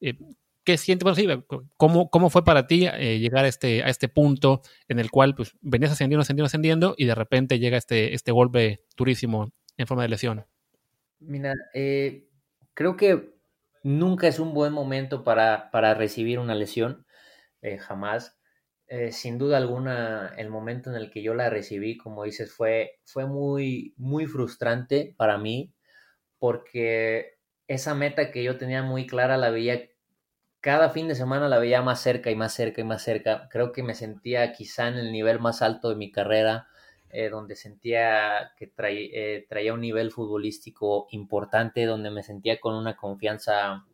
[0.00, 0.18] Eh,
[0.64, 1.04] ¿Qué sientes?
[1.04, 1.44] Bueno,
[1.76, 5.34] ¿cómo, ¿cómo, fue para ti eh, llegar a este, a este punto en el cual
[5.34, 10.04] pues, venías ascendiendo, ascendiendo, ascendiendo y de repente llega este, este golpe durísimo en forma
[10.04, 10.46] de lesión?
[11.18, 12.28] Mira, eh,
[12.74, 13.34] creo que
[13.82, 17.06] nunca es un buen momento para, para recibir una lesión.
[17.60, 18.38] eh, jamás.
[19.10, 23.24] Sin duda alguna, el momento en el que yo la recibí, como dices, fue, fue
[23.24, 25.72] muy, muy frustrante para mí,
[26.38, 29.91] porque esa meta que yo tenía muy clara la veía
[30.62, 33.48] cada fin de semana la veía más cerca y más cerca y más cerca.
[33.50, 36.68] Creo que me sentía quizá en el nivel más alto de mi carrera,
[37.10, 42.96] eh, donde sentía que eh, traía un nivel futbolístico importante, donde me sentía con una
[42.96, 43.84] confianza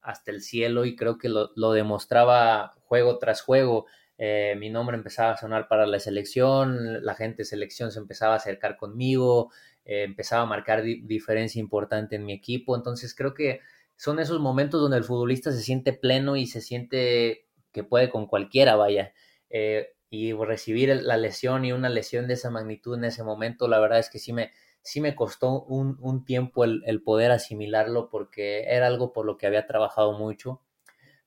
[0.00, 3.86] hasta el cielo y creo que lo, demostraba juego tras juego.
[4.16, 8.34] Eh, mi nombre empezaba a sonar para la selección, la gente de selección se empezaba
[8.34, 9.50] a acercar conmigo,
[9.84, 13.60] empezaba a marcar diferencia importante en mi equipo, entonces creo que
[14.02, 18.26] son esos momentos donde el futbolista se siente pleno y se siente que puede con
[18.26, 19.14] cualquiera, vaya.
[19.48, 23.78] Eh, y recibir la lesión y una lesión de esa magnitud en ese momento, la
[23.78, 24.50] verdad es que sí me,
[24.82, 29.68] sí me costó un, tiempo el, poder asimilarlo porque era algo por lo que había
[29.68, 30.62] trabajado mucho.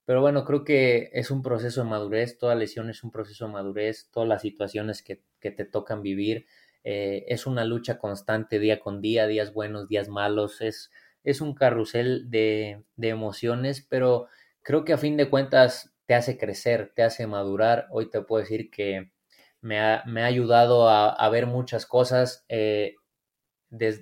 [0.04, 3.54] Pero bueno, creo que es un proceso de madurez, toda lesión es un proceso de
[3.54, 6.46] madurez, todas las situaciones que, te tocan vivir,
[6.84, 10.92] eh, es una lucha constante día con día, días buenos, días malos, es,
[11.26, 14.28] es un carrusel de, emociones, pero
[14.62, 17.88] creo que a fin de cuentas te hace crecer, te hace madurar.
[17.92, 19.12] Hoy te puedo decir que
[19.60, 22.96] me ha, ayudado a, ver muchas cosas eh,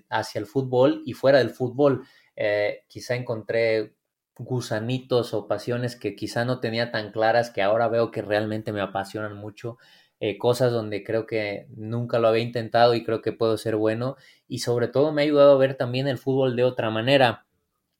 [0.10, 2.06] hacia el fútbol y fuera del fútbol.
[2.36, 3.96] Eh, quizá encontré
[4.36, 8.82] gusanitos o pasiones que quizá no tenía tan claras que ahora veo que realmente me
[8.82, 9.78] apasionan mucho
[10.26, 14.16] eh, cosas donde creo que nunca lo había intentado y creo que puedo ser bueno
[14.48, 17.46] y sobre todo me ha ayudado a ver también el fútbol de otra manera.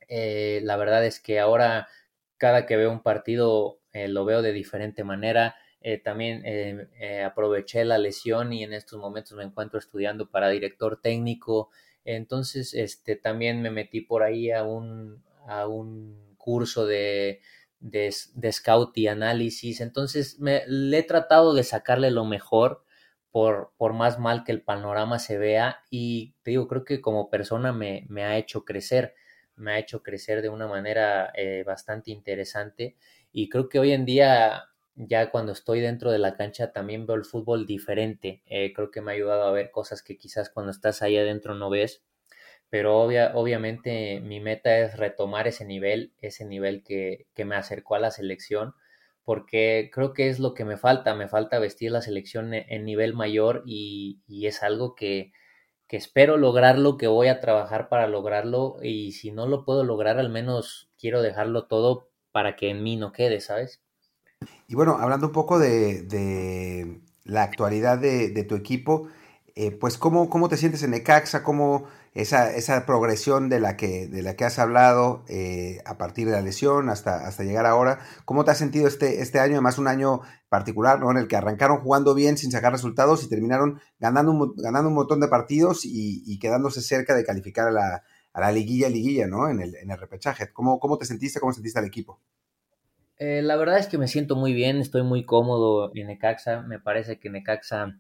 [0.08, 1.90] Eh, la verdad es que ahora
[2.38, 5.58] cada que veo un partido eh, lo veo de diferente manera.
[6.06, 6.46] también
[7.26, 11.72] aproveché la lesión y en estos momentos me encuentro estudiando para director técnico.
[12.06, 17.42] Entonces, este, también me metí por ahí a un, a un curso de
[17.84, 19.82] de, scout y análisis.
[19.82, 22.84] Entonces me, le he tratado de sacarle lo mejor
[23.32, 27.30] por, por, más mal que el panorama se vea y te digo, creo que como
[27.30, 29.15] persona me, me ha hecho crecer,
[29.56, 32.96] me ha hecho crecer de una manera eh, bastante interesante.
[33.32, 34.65] Y creo que hoy en día
[34.96, 39.02] ya cuando estoy dentro de la cancha también veo el fútbol diferente, eh, creo que
[39.02, 42.04] me ha ayudado a ver cosas que quizás cuando estás ahí adentro no ves
[42.74, 48.10] pero obviamente mi meta es retomar ese nivel, ese nivel que, me acercó a la
[48.10, 48.74] selección,
[49.24, 52.84] porque creo que es lo que me falta, me falta vestir la selección e, en,
[52.84, 55.34] nivel mayor y, es algo que,
[55.88, 60.32] espero lograrlo, que voy a trabajar para lograrlo y si no lo puedo lograr, al
[60.32, 63.84] menos quiero dejarlo todo para que en mí no quede, ¿sabes?
[64.68, 69.10] Y bueno, hablando un poco de, la actualidad de, tu equipo,
[69.56, 71.44] eh, pues ¿cómo, ¿cómo te sientes en Necaxa?
[71.44, 76.28] ¿Cómo esa, esa progresión de la que, de la que has hablado eh, a partir
[76.28, 78.00] de la lesión hasta, hasta llegar ahora.
[78.26, 79.54] ¿Cómo te has sentido este, este año?
[79.54, 81.10] Además, un año particular, ¿no?
[81.10, 84.96] En el que arrancaron jugando bien sin sacar resultados y terminaron ganando un, ganando un
[84.96, 89.50] montón de partidos y, quedándose cerca de calificar a la, a la liguilla, liguilla, ¿no?
[89.50, 90.52] En el, en el repechaje.
[90.54, 91.39] ¿Cómo, ¿Cómo te sentiste?
[91.39, 92.20] ¿Cómo sentiste al equipo?
[93.18, 96.62] Eh, la verdad es que me siento muy bien, estoy muy cómodo en Necaxa.
[96.62, 98.00] Me parece que Necaxa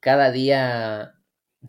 [0.00, 1.14] cada día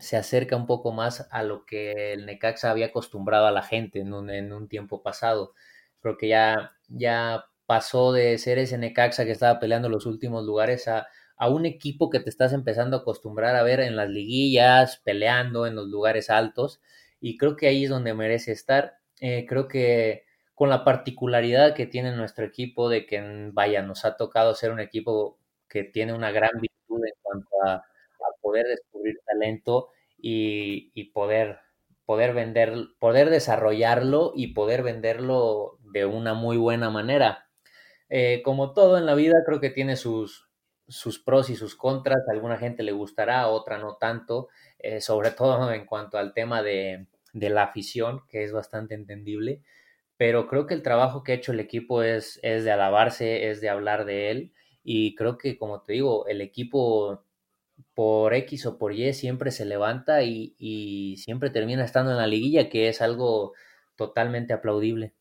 [0.00, 4.00] se acerca un poco más a lo que el Necaxa había acostumbrado a la gente
[4.00, 5.54] en un, en un tiempo pasado.
[6.00, 10.88] Creo que ya, ya pasó de ser ese Necaxa que estaba peleando los últimos lugares
[10.88, 14.98] a, a un equipo que te estás empezando a acostumbrar a ver en las liguillas,
[15.04, 16.80] peleando en los lugares altos.
[17.20, 18.98] Y creo que ahí es donde merece estar.
[19.20, 24.16] Eh, creo que con la particularidad que tiene nuestro equipo de que, vaya, nos ha
[24.16, 27.84] tocado ser un equipo que tiene una gran virtud en cuanto a
[28.42, 31.60] poder descubrir talento y, poder,
[32.04, 37.48] poder vender, poder desarrollarlo y poder venderlo de una muy buena manera.
[38.08, 40.50] Eh, como todo en la vida, creo que tiene sus,
[40.88, 42.20] sus pros y sus contras.
[42.28, 44.48] A alguna gente le gustará, a otra no tanto,
[44.78, 49.62] eh, sobre todo en cuanto al tema de, de, la afición, que es bastante entendible.
[50.16, 53.60] Pero creo que el trabajo que ha hecho el equipo es, es de alabarse, es
[53.60, 54.52] de hablar de él.
[54.84, 57.24] Y creo que, como te digo, el equipo
[57.94, 62.68] por X o por Y siempre se levanta y, siempre termina estando en la liguilla,
[62.68, 63.52] que es algo
[63.96, 65.14] totalmente aplaudible.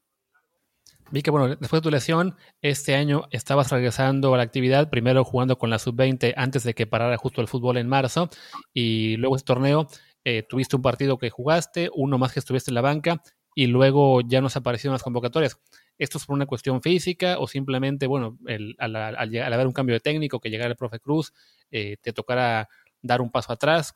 [1.12, 5.26] Vi que, bueno, después de tu lesión, este año estabas regresando a la actividad, primero
[5.26, 8.30] jugando con la sub-20 antes de que parara justo el fútbol en marzo,
[8.74, 9.88] y luego ese torneo
[10.24, 13.22] eh, tuviste un partido que jugaste, uno más que estuviste en la banca,
[13.56, 15.60] y luego ya nos aparecieron las convocatorias.
[15.98, 20.00] ¿Esto es por una cuestión física o simplemente, bueno, el, al, haber un cambio de
[20.00, 21.34] técnico, que llegara el profe Cruz,
[21.72, 22.68] eh, te tocará
[23.02, 23.92] dar un paso atrás?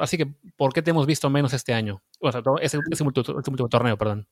[0.00, 2.02] así que, ¿por qué te hemos visto menos este año?
[2.20, 4.26] O sea, ese, último torneo, perdón.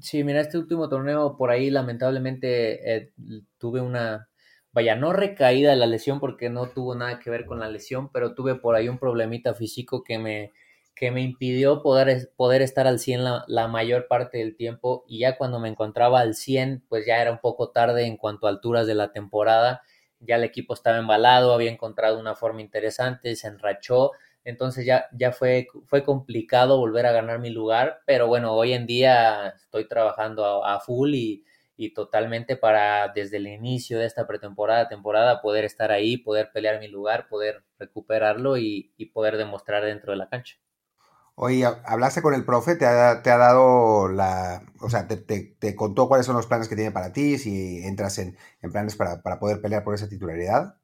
[0.00, 3.12] Sí, mira, este último torneo por ahí lamentablemente eh,
[3.56, 4.28] tuve una,
[4.72, 8.10] vaya, no recaída de la lesión porque no tuvo nada que ver con la lesión,
[8.12, 10.52] pero tuve por ahí un problemita físico que me,
[10.94, 15.20] que me impidió poder, poder estar al 100 la, la, mayor parte del tiempo y
[15.20, 18.50] ya cuando me encontraba al 100, pues ya era un poco tarde en cuanto a
[18.50, 19.80] alturas de la temporada,
[20.20, 24.12] ya el equipo estaba embalado, había encontrado una forma interesante, se enrachó,
[24.44, 28.86] entonces ya, ya fue, fue complicado volver a ganar mi lugar, pero bueno, hoy en
[28.86, 31.44] día estoy trabajando a, full y,
[31.76, 36.78] y, totalmente para desde el inicio de esta pretemporada, temporada, poder estar ahí, poder pelear
[36.80, 40.56] mi lugar, poder recuperarlo y, y poder demostrar dentro de la cancha.
[41.38, 45.76] Oye, hablaste con el profe, te ha, te ha dado la, o sea, te, te,
[45.76, 49.20] contó cuáles son los planes que tiene para ti, si entras en, en planes para,
[49.20, 50.76] para poder pelear por esa titularidad.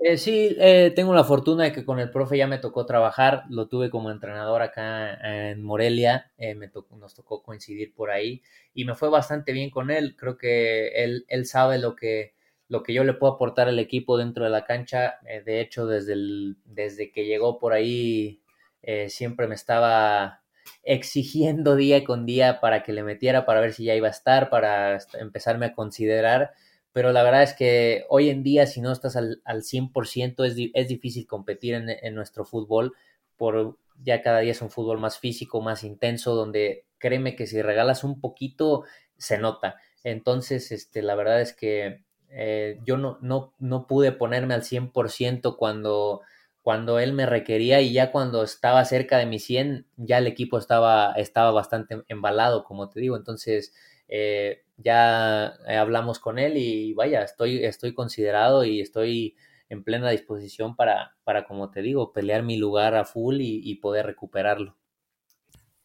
[0.00, 3.42] Eh, sí, eh, tengo la fortuna de que con el profe ya me tocó trabajar,
[3.50, 8.40] lo tuve como entrenador acá en Morelia, eh, me tocó, nos tocó coincidir por ahí
[8.72, 12.34] y me fue bastante bien con él, creo que él, él sabe lo que,
[12.68, 15.86] lo que yo le puedo aportar al equipo dentro de la cancha, eh, de hecho
[15.88, 18.40] desde, el, desde que llegó por ahí
[18.82, 20.42] eh, siempre me estaba
[20.82, 24.50] exigiendo día con día para que le metiera, para ver si ya iba a estar,
[24.50, 26.52] para empezarme a considerar
[26.98, 30.56] pero la verdad es que hoy en día si no estás al, al 100% es,
[30.74, 32.94] es difícil competir en, en, nuestro fútbol,
[33.36, 37.62] por ya cada día es un fútbol más físico, más intenso, donde créeme que si
[37.62, 38.82] regalas un poquito
[39.16, 39.76] se nota.
[40.02, 45.56] Entonces, este, la verdad es que eh, yo no, no, no pude ponerme al 100%
[45.56, 46.22] cuando,
[46.68, 50.58] cuando él me requería y ya cuando estaba cerca de mi 100, ya el equipo
[50.58, 53.16] estaba, estaba bastante embalado, como te digo.
[53.16, 53.72] Entonces,
[54.06, 59.34] eh, ya eh, hablamos con él y vaya, estoy, estoy considerado y estoy
[59.70, 64.04] en plena disposición para, para, como te digo, pelear mi lugar a full y, poder
[64.04, 64.76] recuperarlo.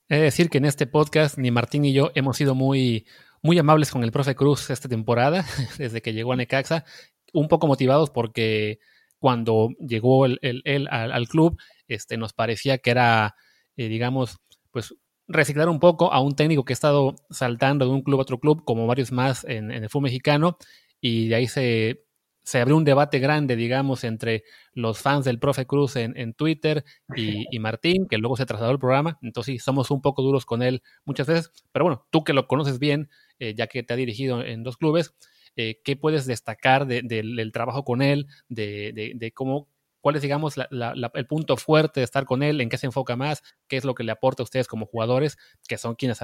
[0.10, 3.06] Es decir, que en este podcast ni Martín ni yo hemos sido muy,
[3.42, 5.46] muy amables con el profe Cruz esta temporada,
[5.78, 6.84] desde que llegó a Necaxa,
[7.32, 8.80] un poco motivados porque
[9.24, 11.58] cuando llegó él el, el, al, al, club,
[11.88, 13.36] este, nos parecía que era,
[13.78, 14.96] eh, digamos, pues
[15.30, 18.42] reciclar un poco a un técnico que ha estado saltando de un club a otro
[18.42, 20.58] club, como varios más en, en el fútbol mexicano,
[21.00, 22.04] y de ahí se,
[22.44, 24.44] se, abrió un debate grande, digamos, entre
[24.74, 26.84] los fans del profe Cruz en, en Twitter
[27.16, 30.46] y, y, Martín, que luego se trasladó al programa, entonces sí, somos un poco duros
[30.46, 33.10] con él muchas veces, pero bueno, tú que lo conoces bien,
[33.40, 35.16] eh, ya que te ha dirigido en dos clubes,
[35.56, 39.70] eh, ¿qué puedes destacar de, de, del trabajo con él, de, cómo
[40.04, 43.42] cuál es, digamos, el punto fuerte de estar con él, en qué se enfoca más,
[43.70, 46.20] qué es lo que le aporta a ustedes como jugadores, que son quienes,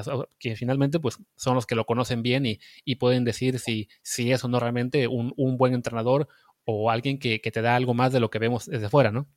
[0.58, 4.60] finalmente pues, son los que lo conocen bien y, pueden decir si, es o no
[4.60, 6.28] realmente un, buen entrenador
[6.66, 9.30] o alguien que, te da algo más de lo que vemos desde fuera, ¿no?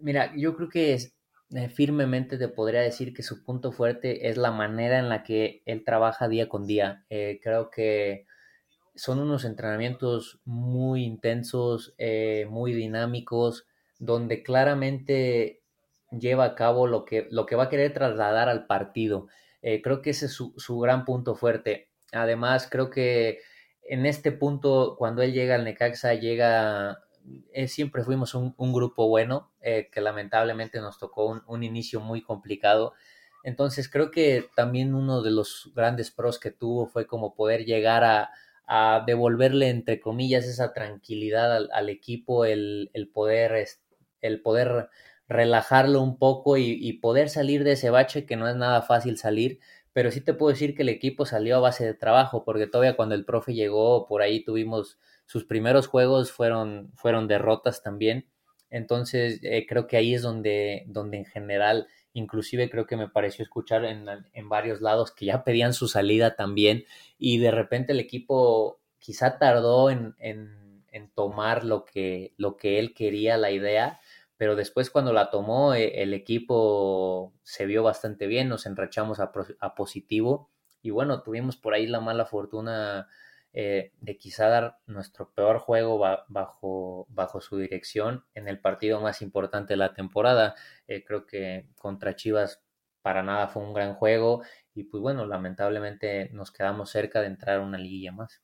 [0.00, 4.50] Mira, yo creo que eh, firmemente te podría decir que su punto fuerte es la
[4.50, 7.04] manera en la que él trabaja día con día.
[7.10, 8.26] Eh, creo que
[8.94, 13.66] son unos entrenamientos muy intensos, eh, muy dinámicos,
[13.98, 15.62] donde claramente
[16.10, 19.28] lleva a cabo lo que, lo que va a querer trasladar al partido.
[19.62, 21.88] Eh, creo que ese es su, su, gran punto fuerte.
[22.12, 23.40] Además, creo que
[23.82, 26.98] en este punto, cuando él llega al Necaxa, llega,
[27.52, 32.22] eh, siempre fuimos un, un grupo bueno, que lamentablemente nos tocó un, un inicio muy
[32.22, 32.92] complicado.
[33.44, 38.04] Entonces, creo que también uno de los grandes pros que tuvo fue como poder llegar
[38.04, 38.30] a,
[38.66, 43.66] a devolverle, entre comillas, esa tranquilidad al, al equipo, el, el, poder,
[44.20, 44.88] el poder
[45.28, 49.58] relajarlo un poco y, poder salir de ese bache que no es nada fácil salir,
[49.92, 52.96] pero sí te puedo decir que el equipo salió a base de trabajo, porque todavía
[52.96, 58.26] cuando el profe llegó, por ahí tuvimos sus primeros juegos, fueron, fueron derrotas también,
[58.70, 63.42] entonces eh, creo que ahí es donde, donde en general inclusive creo que me pareció
[63.42, 66.84] escuchar en, en, varios lados que ya pedían su salida también
[67.18, 72.78] y de repente el equipo quizá tardó en, en, en tomar lo que, lo que
[72.78, 74.00] él quería, la idea,
[74.36, 79.32] pero después cuando la tomó eh, el equipo se vio bastante bien, nos enrachamos a,
[79.60, 80.50] a positivo
[80.82, 83.08] y bueno, tuvimos por ahí la mala fortuna
[83.54, 89.00] eh, de quizá dar nuestro peor juego ba bajo, bajo su dirección en el partido
[89.00, 90.54] más importante de la temporada.
[90.86, 92.62] Eh, creo que contra Chivas
[93.02, 94.42] para nada fue un gran juego
[94.74, 98.42] y pues bueno, lamentablemente nos quedamos cerca de entrar a una liguilla más.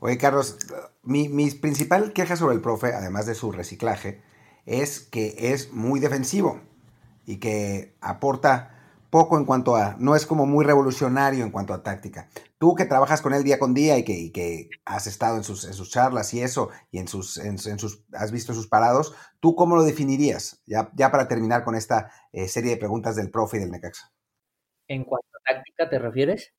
[0.00, 0.58] Oye, Carlos,
[1.02, 4.22] mi, mi principal queja sobre el profe, además de su reciclaje,
[4.64, 6.60] es que es muy defensivo
[7.26, 8.77] y que aporta
[9.10, 12.28] poco en cuanto a, no es como muy revolucionario en cuanto a táctica.
[12.58, 15.44] Tú que trabajas con él día con día y que, y que has estado en
[15.44, 18.68] sus, en sus, charlas y eso, y en sus, en, en, sus, has visto sus
[18.68, 20.62] parados, ¿tú cómo lo definirías?
[20.66, 24.12] Ya, ya para terminar con esta eh, serie de preguntas del profe y del Necaxa.
[24.88, 26.52] ¿En cuanto a táctica te refieres?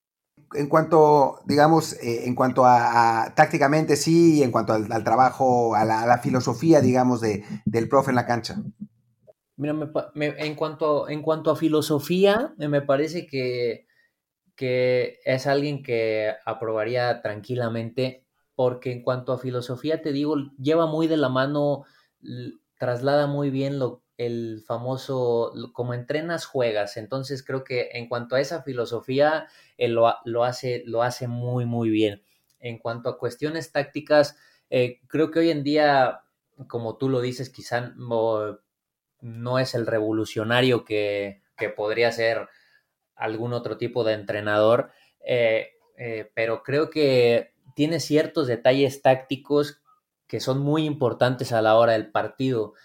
[0.53, 5.85] en cuanto, digamos, eh, en cuanto a, tácticamente sí, y en cuanto al, trabajo, a
[5.85, 8.55] la, filosofía, digamos, de, del profe en la cancha.
[9.59, 9.75] Mira,
[10.15, 13.87] en, cuanto, en cuanto a filosofía, me parece que,
[14.55, 21.07] que es alguien que aprobaría tranquilamente, porque en cuanto a filosofía, te digo, lleva muy
[21.07, 21.83] de la mano,
[22.77, 26.95] traslada muy bien lo, el famoso, como entrenas, juegas.
[26.95, 29.47] Entonces creo que en cuanto a esa filosofía,
[29.77, 32.21] él lo, hace, lo hace muy, muy bien.
[32.61, 34.37] En cuanto a cuestiones tácticas,
[34.69, 36.21] eh, creo que hoy en día,
[36.69, 37.93] como tú lo dices, quizá
[39.21, 41.41] no, es el revolucionario que,
[41.75, 42.47] podría ser
[43.15, 44.91] algún otro tipo de entrenador,
[45.25, 49.81] eh, eh, pero creo que tiene ciertos detalles tácticos
[50.25, 52.75] que son muy importantes a la hora del partido.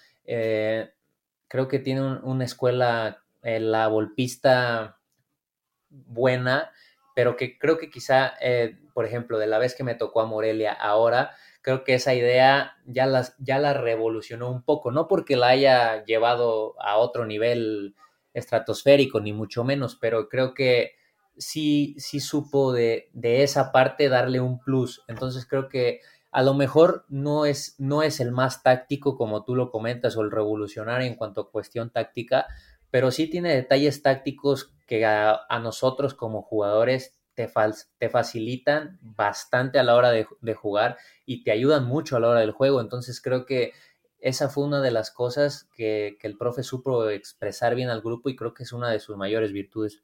[1.55, 4.99] Creo que tiene una escuela, eh, la golpista
[5.89, 6.73] buena,
[7.15, 10.27] pero que creo que quizá, eh, por ejemplo, de la vez que me tocó a
[10.27, 11.31] Morelia ahora,
[11.65, 13.09] creo que esa idea ya,
[13.39, 17.95] ya la revolucionó un poco, no porque la haya llevado a otro nivel
[18.35, 20.93] estratosférico, ni mucho menos, pero creo que
[21.39, 25.03] sí, sí supo de, de esa parte darle un plus.
[25.09, 26.01] Entonces creo que
[26.31, 30.21] a lo mejor no es, no es el más táctico como tú lo comentas o
[30.21, 32.47] el revolucionario en cuanto a cuestión táctica,
[32.91, 37.51] pero sí tiene detalles tácticos que a, nosotros como jugadores te,
[37.99, 42.41] te, facilitan bastante a la hora de, jugar y te ayudan mucho a la hora
[42.41, 42.81] del juego.
[42.81, 43.73] Entonces creo que
[44.19, 48.29] esa fue una de las cosas que, que el profe supo expresar bien al grupo
[48.31, 50.03] y creo que es una de sus mayores virtudes.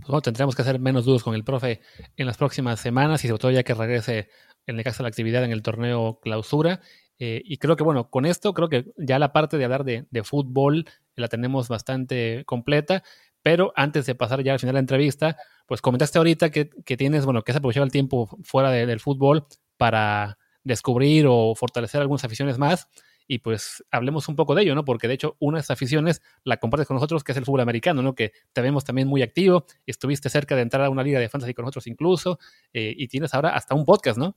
[0.00, 1.80] Pues bueno, tendremos que hacer menos dudas con el profe
[2.16, 4.28] en las próximas semanas y sobre todo ya que regrese
[4.66, 6.80] en el caso de la actividad en el torneo clausura.
[7.18, 10.06] Eh, y creo que, bueno, con esto creo que ya la parte de hablar de,
[10.24, 10.86] fútbol
[11.16, 13.02] la tenemos bastante completa.
[13.42, 15.36] Pero antes de pasar ya al final de la entrevista,
[15.66, 16.66] pues comentaste ahorita que,
[16.96, 22.24] tienes, bueno, que has aprovechado el tiempo fuera del fútbol para descubrir o fortalecer algunas
[22.24, 22.88] aficiones más.
[23.26, 24.84] Y pues hablemos un poco de ello, ¿no?
[24.84, 27.60] Porque de hecho, una de esas aficiones la compartes con nosotros, que es el fútbol
[27.60, 28.16] americano, ¿no?
[28.16, 29.66] Que te vemos también muy activo.
[29.86, 32.40] Estuviste cerca de entrar a una liga de fantasy con nosotros incluso.
[32.72, 34.36] Eh, y tienes ahora hasta un podcast, ¿no?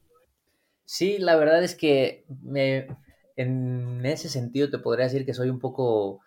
[0.85, 2.87] Sí, la verdad es que me,
[3.35, 6.21] en ese sentido te podría decir que soy un poco,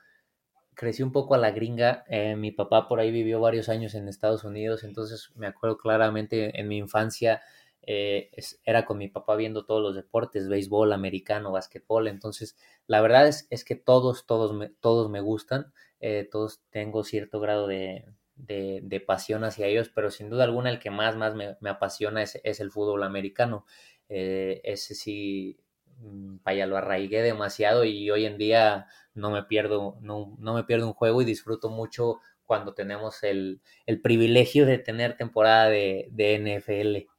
[0.77, 2.05] crecí un poco a la gringa.
[2.09, 6.61] Eh, mi papá por ahí vivió varios años en Estados Unidos, entonces me acuerdo claramente
[6.61, 7.43] en mi infancia
[7.83, 8.31] eh,
[8.65, 12.09] era con mi papá viendo todos los deportes, béisbol, americano, básquetbol.
[12.09, 12.57] Entonces,
[12.87, 17.39] la verdad es, es que todos, todos me, todos me gustan, eh, todos tengo cierto
[17.41, 18.05] grado de,
[18.35, 22.23] de, pasión hacia ellos, pero sin duda alguna el que más, más me, me apasiona
[22.23, 23.65] es, es el fútbol americano.
[24.09, 25.59] Eh, ese sí,
[25.99, 30.87] vaya, lo arraigué demasiado y hoy en día no me pierdo, no, no me pierdo
[30.87, 36.39] un juego y disfruto mucho cuando tenemos el, el privilegio de tener temporada de, de,
[36.39, 37.11] NFL.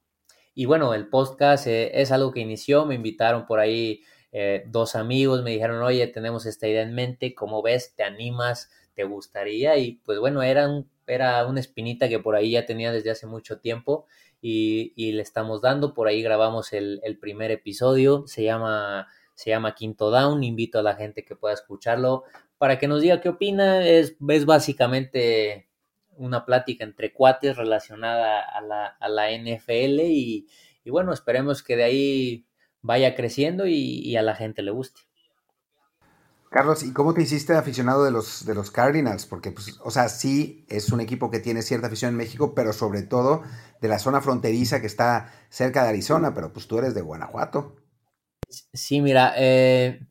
[0.54, 4.02] Y bueno, el podcast eh, es algo que inició, me invitaron por ahí
[4.32, 7.94] eh, dos amigos, me dijeron, oye, tenemos esta idea en mente, ¿cómo ves?
[7.94, 8.70] ¿Te animas?
[8.94, 9.76] ¿Te gustaría?
[9.76, 13.26] Y pues bueno, era, un, era una espinita que por ahí ya tenía desde hace
[13.26, 14.06] mucho tiempo
[14.40, 15.94] y, le estamos dando.
[15.94, 20.96] Por ahí grabamos el, primer episodio, se llama, se llama Quinto Down, invito a la
[20.96, 22.24] gente que pueda escucharlo
[22.58, 23.86] para que nos diga qué opina.
[23.86, 25.68] Es, es básicamente
[26.16, 30.46] una plática entre cuates relacionada a la, a la NFL y,
[30.86, 32.46] bueno, esperemos que de ahí
[32.80, 35.07] vaya creciendo y a la gente le guste.
[36.50, 39.26] Carlos, ¿y cómo te hiciste aficionado de los, de los Cardinals?
[39.26, 42.72] Porque, pues, o sea, sí es un equipo que tiene cierta afición en México, pero
[42.72, 43.42] sobre todo
[43.82, 47.76] de la zona fronteriza que está cerca de Arizona, pero pues tú eres de Guanajuato.
[48.72, 50.06] Sí, mira, eh,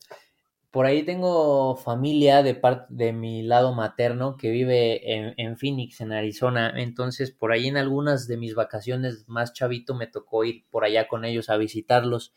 [0.70, 6.02] por ahí tengo familia de parte de mi lado materno que vive en, en, Phoenix,
[6.02, 6.72] en Arizona.
[6.76, 11.08] Entonces, por ahí en algunas de mis vacaciones más chavito me tocó ir por allá
[11.08, 12.36] con ellos a visitarlos.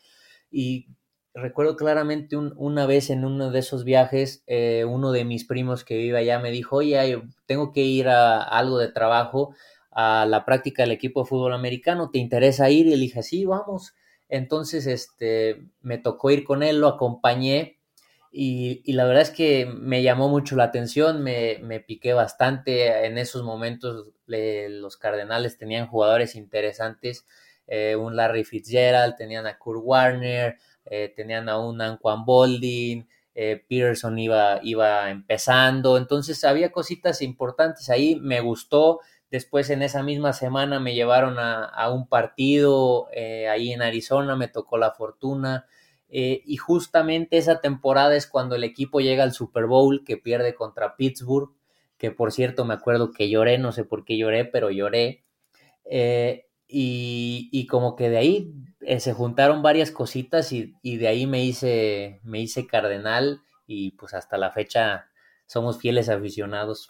[0.49, 0.87] Y
[1.33, 5.97] recuerdo claramente una vez en uno de esos viajes, eh, uno de mis primos que
[5.97, 9.55] vive allá me dijo, oye, tengo que ir a, algo de trabajo,
[9.91, 12.87] a la práctica del equipo de fútbol americano, ¿te interesa ir?
[12.87, 13.93] Y le dije, sí, vamos.
[14.29, 17.81] Entonces, este, me tocó ir con él, lo acompañé
[18.31, 23.05] y, la verdad es que me llamó mucho la atención, me, me piqué bastante.
[23.05, 27.25] En esos momentos los Cardenales tenían jugadores interesantes,
[27.67, 30.57] eh, un Larry Fitzgerald, tenían a Kurt Warner,
[30.93, 37.89] eh, tenían a un Anquan Bolding, eh, Peterson iba, iba empezando, entonces había cositas importantes
[37.89, 43.71] ahí, me gustó, después en esa misma semana me llevaron a, un partido eh, ahí
[43.71, 45.65] en Arizona, me tocó la fortuna,
[46.09, 50.97] y justamente esa temporada es cuando el equipo llega al Super Bowl que pierde contra
[50.97, 51.51] Pittsburgh,
[51.97, 55.23] que por cierto me acuerdo que lloré, no sé por qué lloré, pero lloré.
[56.71, 62.21] Y, como que de ahí eh, se juntaron varias cositas y, de ahí me hice,
[62.23, 65.07] me hice cardenal y pues hasta la fecha
[65.45, 66.87] somos fieles aficionados.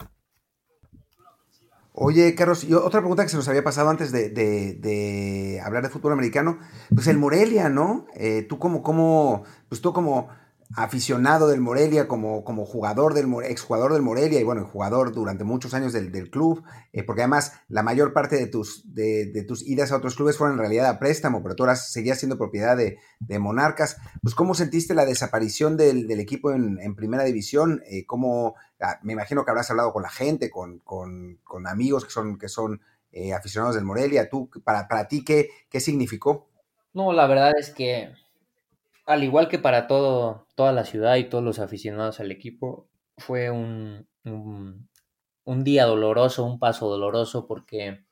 [1.94, 6.12] Oye, Carlos, y otra pregunta que se nos había pasado antes de, hablar de fútbol
[6.12, 6.58] americano,
[6.94, 8.06] pues el Morelia, ¿no?
[8.14, 10.28] Eh, tú como, como, pues tú como
[10.76, 15.74] aficionado del Morelia, como, como jugador del exjugador del Morelia y bueno, jugador durante muchos
[15.74, 16.62] años del, club,
[16.92, 20.54] eh, porque además la mayor parte de tus, de, tus idas a otros clubes fueron
[20.56, 22.98] en realidad a préstamo, pero tú eras, seguías siendo propiedad de,
[23.38, 23.96] Monarcas.
[24.22, 27.82] Pues, ¿cómo sentiste la desaparición del, equipo en, primera división?
[27.86, 32.10] Eh, ¿cómo, ah, me imagino que habrás hablado con la gente, con, con, amigos que
[32.10, 34.28] son, que son eh, aficionados del Morelia.
[34.28, 36.48] ¿Tú, para, para ti, qué, qué significó?
[36.94, 38.12] No, la verdad es que
[39.12, 42.88] al igual que para todo, toda la ciudad y todos los aficionados al equipo,
[43.18, 48.04] fue un, un, día doloroso, un paso doloroso, porque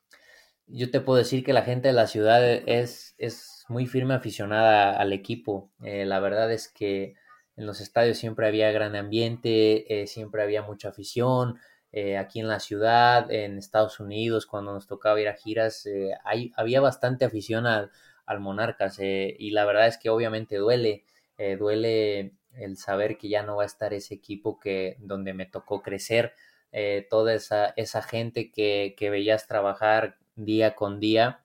[0.67, 4.95] yo te puedo decir que la gente de la ciudad es, es muy firme aficionada
[4.97, 5.71] al equipo.
[5.83, 7.15] Eh, la verdad es que
[7.55, 11.57] en los estadios siempre había gran ambiente, eh, siempre había mucha afición.
[11.91, 15.85] Eh, aquí en la ciudad, en Estados Unidos, cuando nos tocaba ir a giras,
[16.23, 17.91] hay, había bastante afición al,
[18.31, 18.97] al Monarcas.
[18.99, 21.05] Eh, y la verdad es que obviamente duele,
[21.37, 25.45] eh, duele el saber que ya no va a estar ese equipo que donde me
[25.45, 26.33] tocó crecer,
[26.71, 31.43] eh, toda esa, esa gente que, que, veías trabajar día con día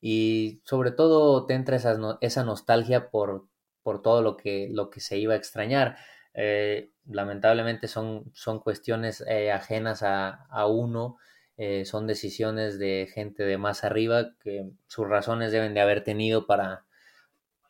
[0.00, 3.46] y sobre todo te entra esa, esa nostalgia por,
[3.82, 5.96] por todo lo que, lo que se iba a extrañar.
[7.06, 11.16] lamentablemente son, son cuestiones ajenas a, a uno
[11.60, 16.46] eh, son decisiones de gente de más arriba que sus razones deben de haber tenido
[16.46, 16.84] para,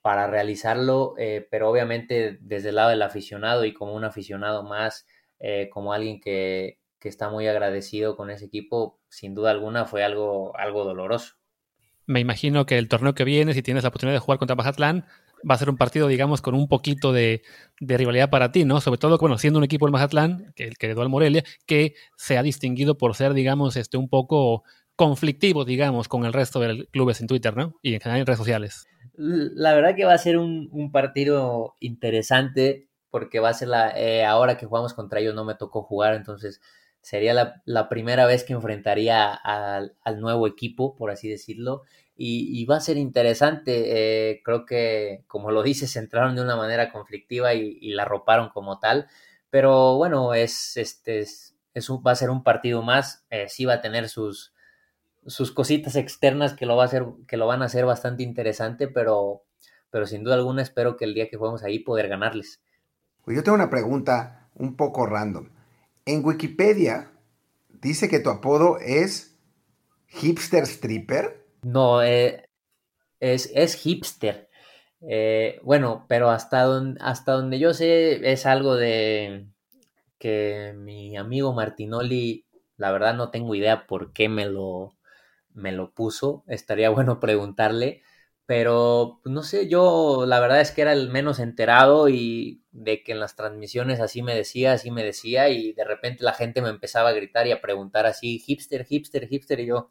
[0.02, 5.06] para realizarlo, eh, pero obviamente desde el lado del aficionado y como un aficionado más,
[5.40, 10.04] eh, como alguien que, que, está muy agradecido con ese equipo, sin duda alguna fue
[10.04, 11.36] algo, algo doloroso.
[12.04, 15.06] Me imagino que el torneo que viene, si tienes la oportunidad de jugar contra Mazatlán,
[15.48, 17.42] va a ser un partido, digamos, con un poquito de,
[17.80, 18.80] rivalidad para ti, ¿no?
[18.80, 21.94] Sobre todo, bueno, siendo un equipo del Mazatlán, que el que heredó al Morelia, que
[22.16, 24.64] se ha distinguido por ser, digamos, este, un poco
[24.96, 27.74] conflictivo, digamos, con el resto de clubes en Twitter, ¿no?
[27.82, 28.88] Y en general en redes sociales.
[29.14, 34.24] La verdad que va a ser un, partido interesante porque va a ser la, eh,
[34.24, 36.60] ahora que jugamos contra ellos no me tocó jugar, entonces
[37.00, 37.32] sería
[37.64, 41.82] la, primera vez que enfrentaría al, nuevo equipo, por así decirlo,
[42.20, 44.30] y, va a ser interesante.
[44.30, 48.80] Eh, creo que, como lo dices, entraron de una manera conflictiva y, la roparon como
[48.80, 49.06] tal.
[49.50, 53.24] Pero bueno, es, este, es, va a ser un partido más.
[53.30, 54.52] Eh, sí va a tener sus,
[55.26, 58.88] sus cositas externas que lo, va a hacer, que lo van a hacer bastante interesante,
[58.88, 59.44] pero,
[59.90, 62.60] pero sin duda alguna espero que el día que juguemos ahí poder ganarles.
[63.24, 65.50] Pues yo tengo una pregunta un poco random.
[66.04, 67.12] En Wikipedia
[67.68, 69.38] dice que tu apodo es
[70.06, 71.46] Hipster Stripper.
[71.62, 72.48] No, eh,
[73.20, 74.48] es, es, hipster.
[75.02, 76.66] Eh, bueno, pero hasta,
[77.00, 79.48] hasta donde yo sé es algo de
[80.18, 82.46] que mi amigo Martinoli,
[82.76, 84.96] la verdad no tengo idea por qué me lo,
[85.54, 86.44] me lo puso.
[86.48, 88.02] Estaría bueno preguntarle.
[88.46, 93.02] Pero pues, no sé, yo la verdad es que era el menos enterado y de
[93.02, 96.62] que en las transmisiones así me decía, así me decía y de repente la gente
[96.62, 99.90] me empezaba a gritar y a preguntar así, hipster, hipster, hipster y yo,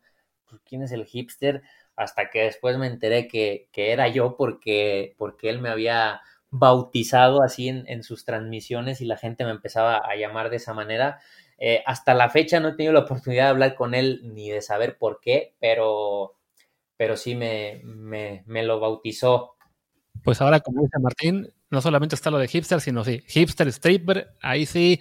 [0.66, 1.62] ¿quién es el hipster?
[1.96, 7.68] Hasta que después me enteré que, era yo porque, porque él me había bautizado así
[7.68, 11.20] en, sus transmisiones y la gente me empezaba a llamar de esa manera.
[11.58, 14.62] Eh, hasta la fecha no he tenido la oportunidad de hablar con él ni de
[14.62, 16.36] saber por qué, pero,
[16.96, 19.56] pero sí me, me, me lo bautizó.
[20.24, 24.30] Pues ahora, como dice Martín, no solamente está lo de hipster, sino sí, hipster stripper,
[24.42, 25.00] ahí sí,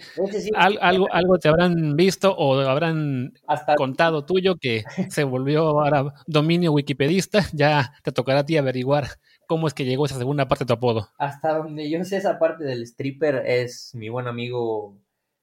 [0.55, 3.33] algo, algo te habrán visto o habrán
[3.77, 9.07] contado tuyo que se volvió ahora dominio wikipedista, ya te tocará a ti averiguar
[9.47, 11.09] cómo es que llegó esa segunda parte de tu apodo.
[11.17, 14.97] Hasta donde yo sé esa parte del stripper es mi buen amigo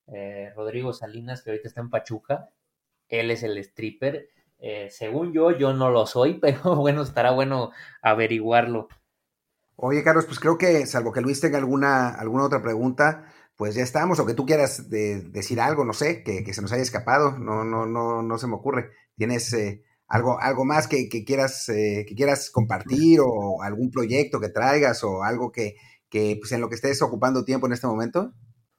[0.07, 2.51] eh, Rodrigo Salinas, que ahorita está en Pachuca,
[3.09, 4.29] él es el stripper.
[4.59, 7.71] Eh, según yo, yo no lo soy, pero bueno, estará bueno
[8.03, 8.89] averiguarlo.
[9.77, 13.25] Oye, Carlos, pues creo que, salvo que Luis tenga alguna, alguna otra pregunta,
[13.57, 16.83] pues ya estamos, o que tú quieras decir algo, no sé, que, se nos haya
[16.83, 18.91] escapado, no, no, no, no se me ocurre.
[19.17, 24.49] ¿Tienes eh, algo, algo más que, quieras, eh, que quieras compartir o algún proyecto que
[24.49, 25.75] traigas o algo que,
[26.09, 28.33] que, pues en lo que estés ocupando tiempo en este momento?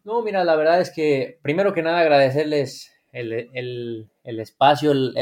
[0.03, 5.13] No, mira, la verdad es que primero que nada agradecerles el, espacio, el,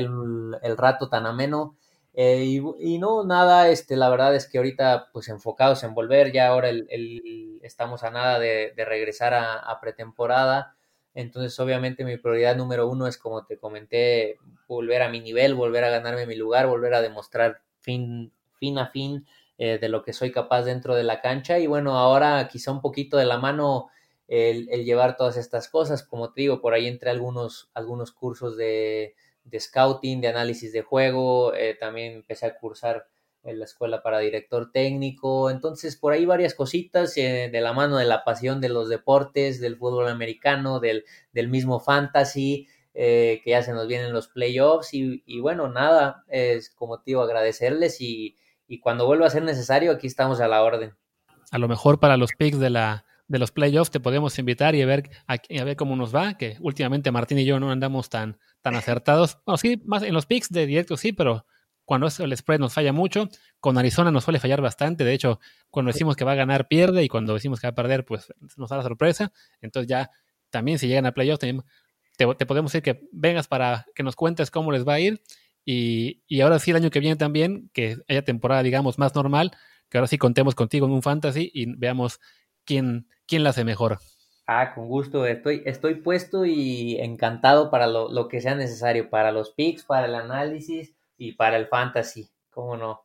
[0.61, 1.77] el rato tan ameno.
[2.15, 6.47] Eh, y, no, nada, este, la verdad es que ahorita pues enfocados en volver, ya
[6.47, 10.75] ahora el, estamos a nada de, regresar a, pretemporada.
[11.15, 14.37] Entonces, obviamente, mi prioridad número uno es, como te comenté,
[14.67, 18.31] volver a mi nivel, volver a ganarme mi lugar, volver a demostrar fin,
[18.77, 19.25] a fin
[19.57, 21.59] eh, de lo que soy capaz dentro de la cancha.
[21.59, 23.89] Y bueno, ahora quizá un poquito de la mano
[24.27, 26.03] el, llevar todas estas cosas.
[26.03, 30.81] Como te digo, por ahí entré algunos, algunos cursos de, de scouting, de análisis de
[30.81, 33.07] juego, eh, también empecé a cursar
[33.43, 37.97] en la escuela para director técnico, entonces por ahí varias cositas eh, de la mano
[37.97, 43.51] de la pasión de los deportes, del fútbol americano, del, del mismo fantasy, eh, que
[43.51, 48.37] ya se nos vienen los playoffs y, bueno, nada, es como te digo, agradecerles y,
[48.67, 50.93] y cuando vuelva a ser necesario, aquí estamos a la orden.
[51.51, 54.81] A lo mejor para los picks de la de los playoffs te podemos invitar y
[54.81, 58.37] a ver, a, ver cómo nos va, que últimamente Martín y yo no andamos tan,
[58.63, 59.37] tan acertados.
[59.45, 61.45] Bueno, sí, más en los picks de directo sí, pero
[61.85, 65.03] cuando el spread nos falla mucho, con Arizona nos suele fallar bastante.
[65.03, 65.39] De hecho,
[65.69, 68.33] cuando decimos que va a ganar, pierde, y cuando decimos que va a perder, pues
[68.57, 69.31] nos da la sorpresa.
[69.61, 70.09] Entonces ya
[70.49, 74.49] también si llegan a playoffs, te, te, podemos decir que vengas para que nos cuentes
[74.49, 75.21] cómo les va a ir.
[75.65, 79.51] Y, y, ahora sí, el año que viene también, que haya temporada, digamos, más normal,
[79.89, 82.19] que ahora sí contemos contigo en un fantasy y veamos
[82.65, 83.99] quién, quién la hace mejor.
[84.45, 89.31] Ah, con gusto, estoy, estoy puesto y encantado para lo, lo que sea necesario, para
[89.31, 93.03] los picks, para el análisis y para el fantasy, ¿cómo no?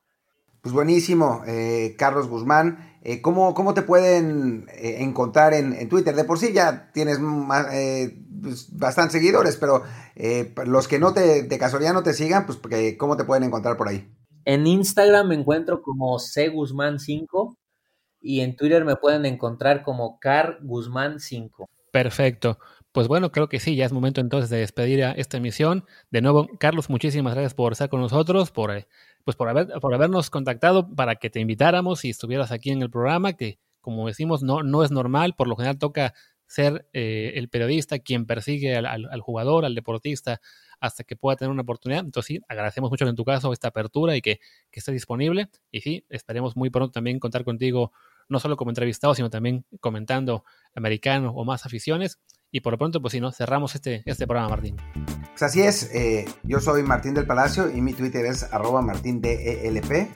[0.60, 2.98] Pues buenísimo, eh, Carlos Guzmán.
[3.02, 6.16] Eh, ¿cómo, ¿cómo, te pueden eh, encontrar en, Twitter?
[6.16, 7.18] De por sí ya tienes
[8.42, 9.84] pues, bastantes seguidores, pero
[10.66, 12.58] los que no te, de casualidad no te sigan, pues
[12.98, 14.12] ¿cómo te pueden encontrar por ahí?
[14.44, 17.56] En Instagram me encuentro como cguzmán5
[18.20, 21.66] y en Twitter me pueden encontrar como carguzmán5.
[21.90, 22.58] Perfecto.
[22.92, 25.84] Pues bueno, creo que sí, ya es momento entonces de despedir a esta emisión.
[26.10, 28.88] De nuevo, Carlos, muchísimas gracias por estar con nosotros, por, eh,
[29.24, 32.90] pues por, haber, por habernos contactado para que te invitáramos y estuvieras aquí en el
[32.90, 36.14] programa, que como decimos, no, no es normal, por lo general toca
[36.46, 40.40] ser eh, el periodista quien persigue al, jugador, al deportista,
[40.80, 42.04] hasta que pueda tener una oportunidad.
[42.04, 44.40] Entonces sí, agradecemos mucho en tu caso esta apertura y que,
[44.70, 45.48] que esté disponible.
[45.70, 47.92] Y sí, esperemos muy pronto también contar contigo,
[48.28, 52.18] no solo como entrevistado, sino también comentando americano o más aficiones.
[52.50, 54.76] Y por lo pronto, pues si no, cerramos este, este programa, Martín.
[55.30, 60.10] Pues así es, eh, yo soy Martín del Palacio y mi Twitter es arroba martindelp.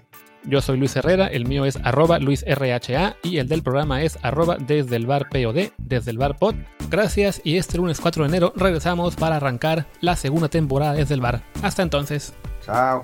[0.45, 4.57] Yo soy Luis Herrera, el mío es arroba luisrha y el del programa es arroba
[4.57, 6.57] desde el bar POD, desde el bar pod.
[6.91, 11.21] Gracias y este lunes 4 de enero regresamos para arrancar la segunda temporada desde el
[11.21, 11.45] bar.
[11.63, 12.35] Hasta entonces.
[12.65, 13.03] Chao.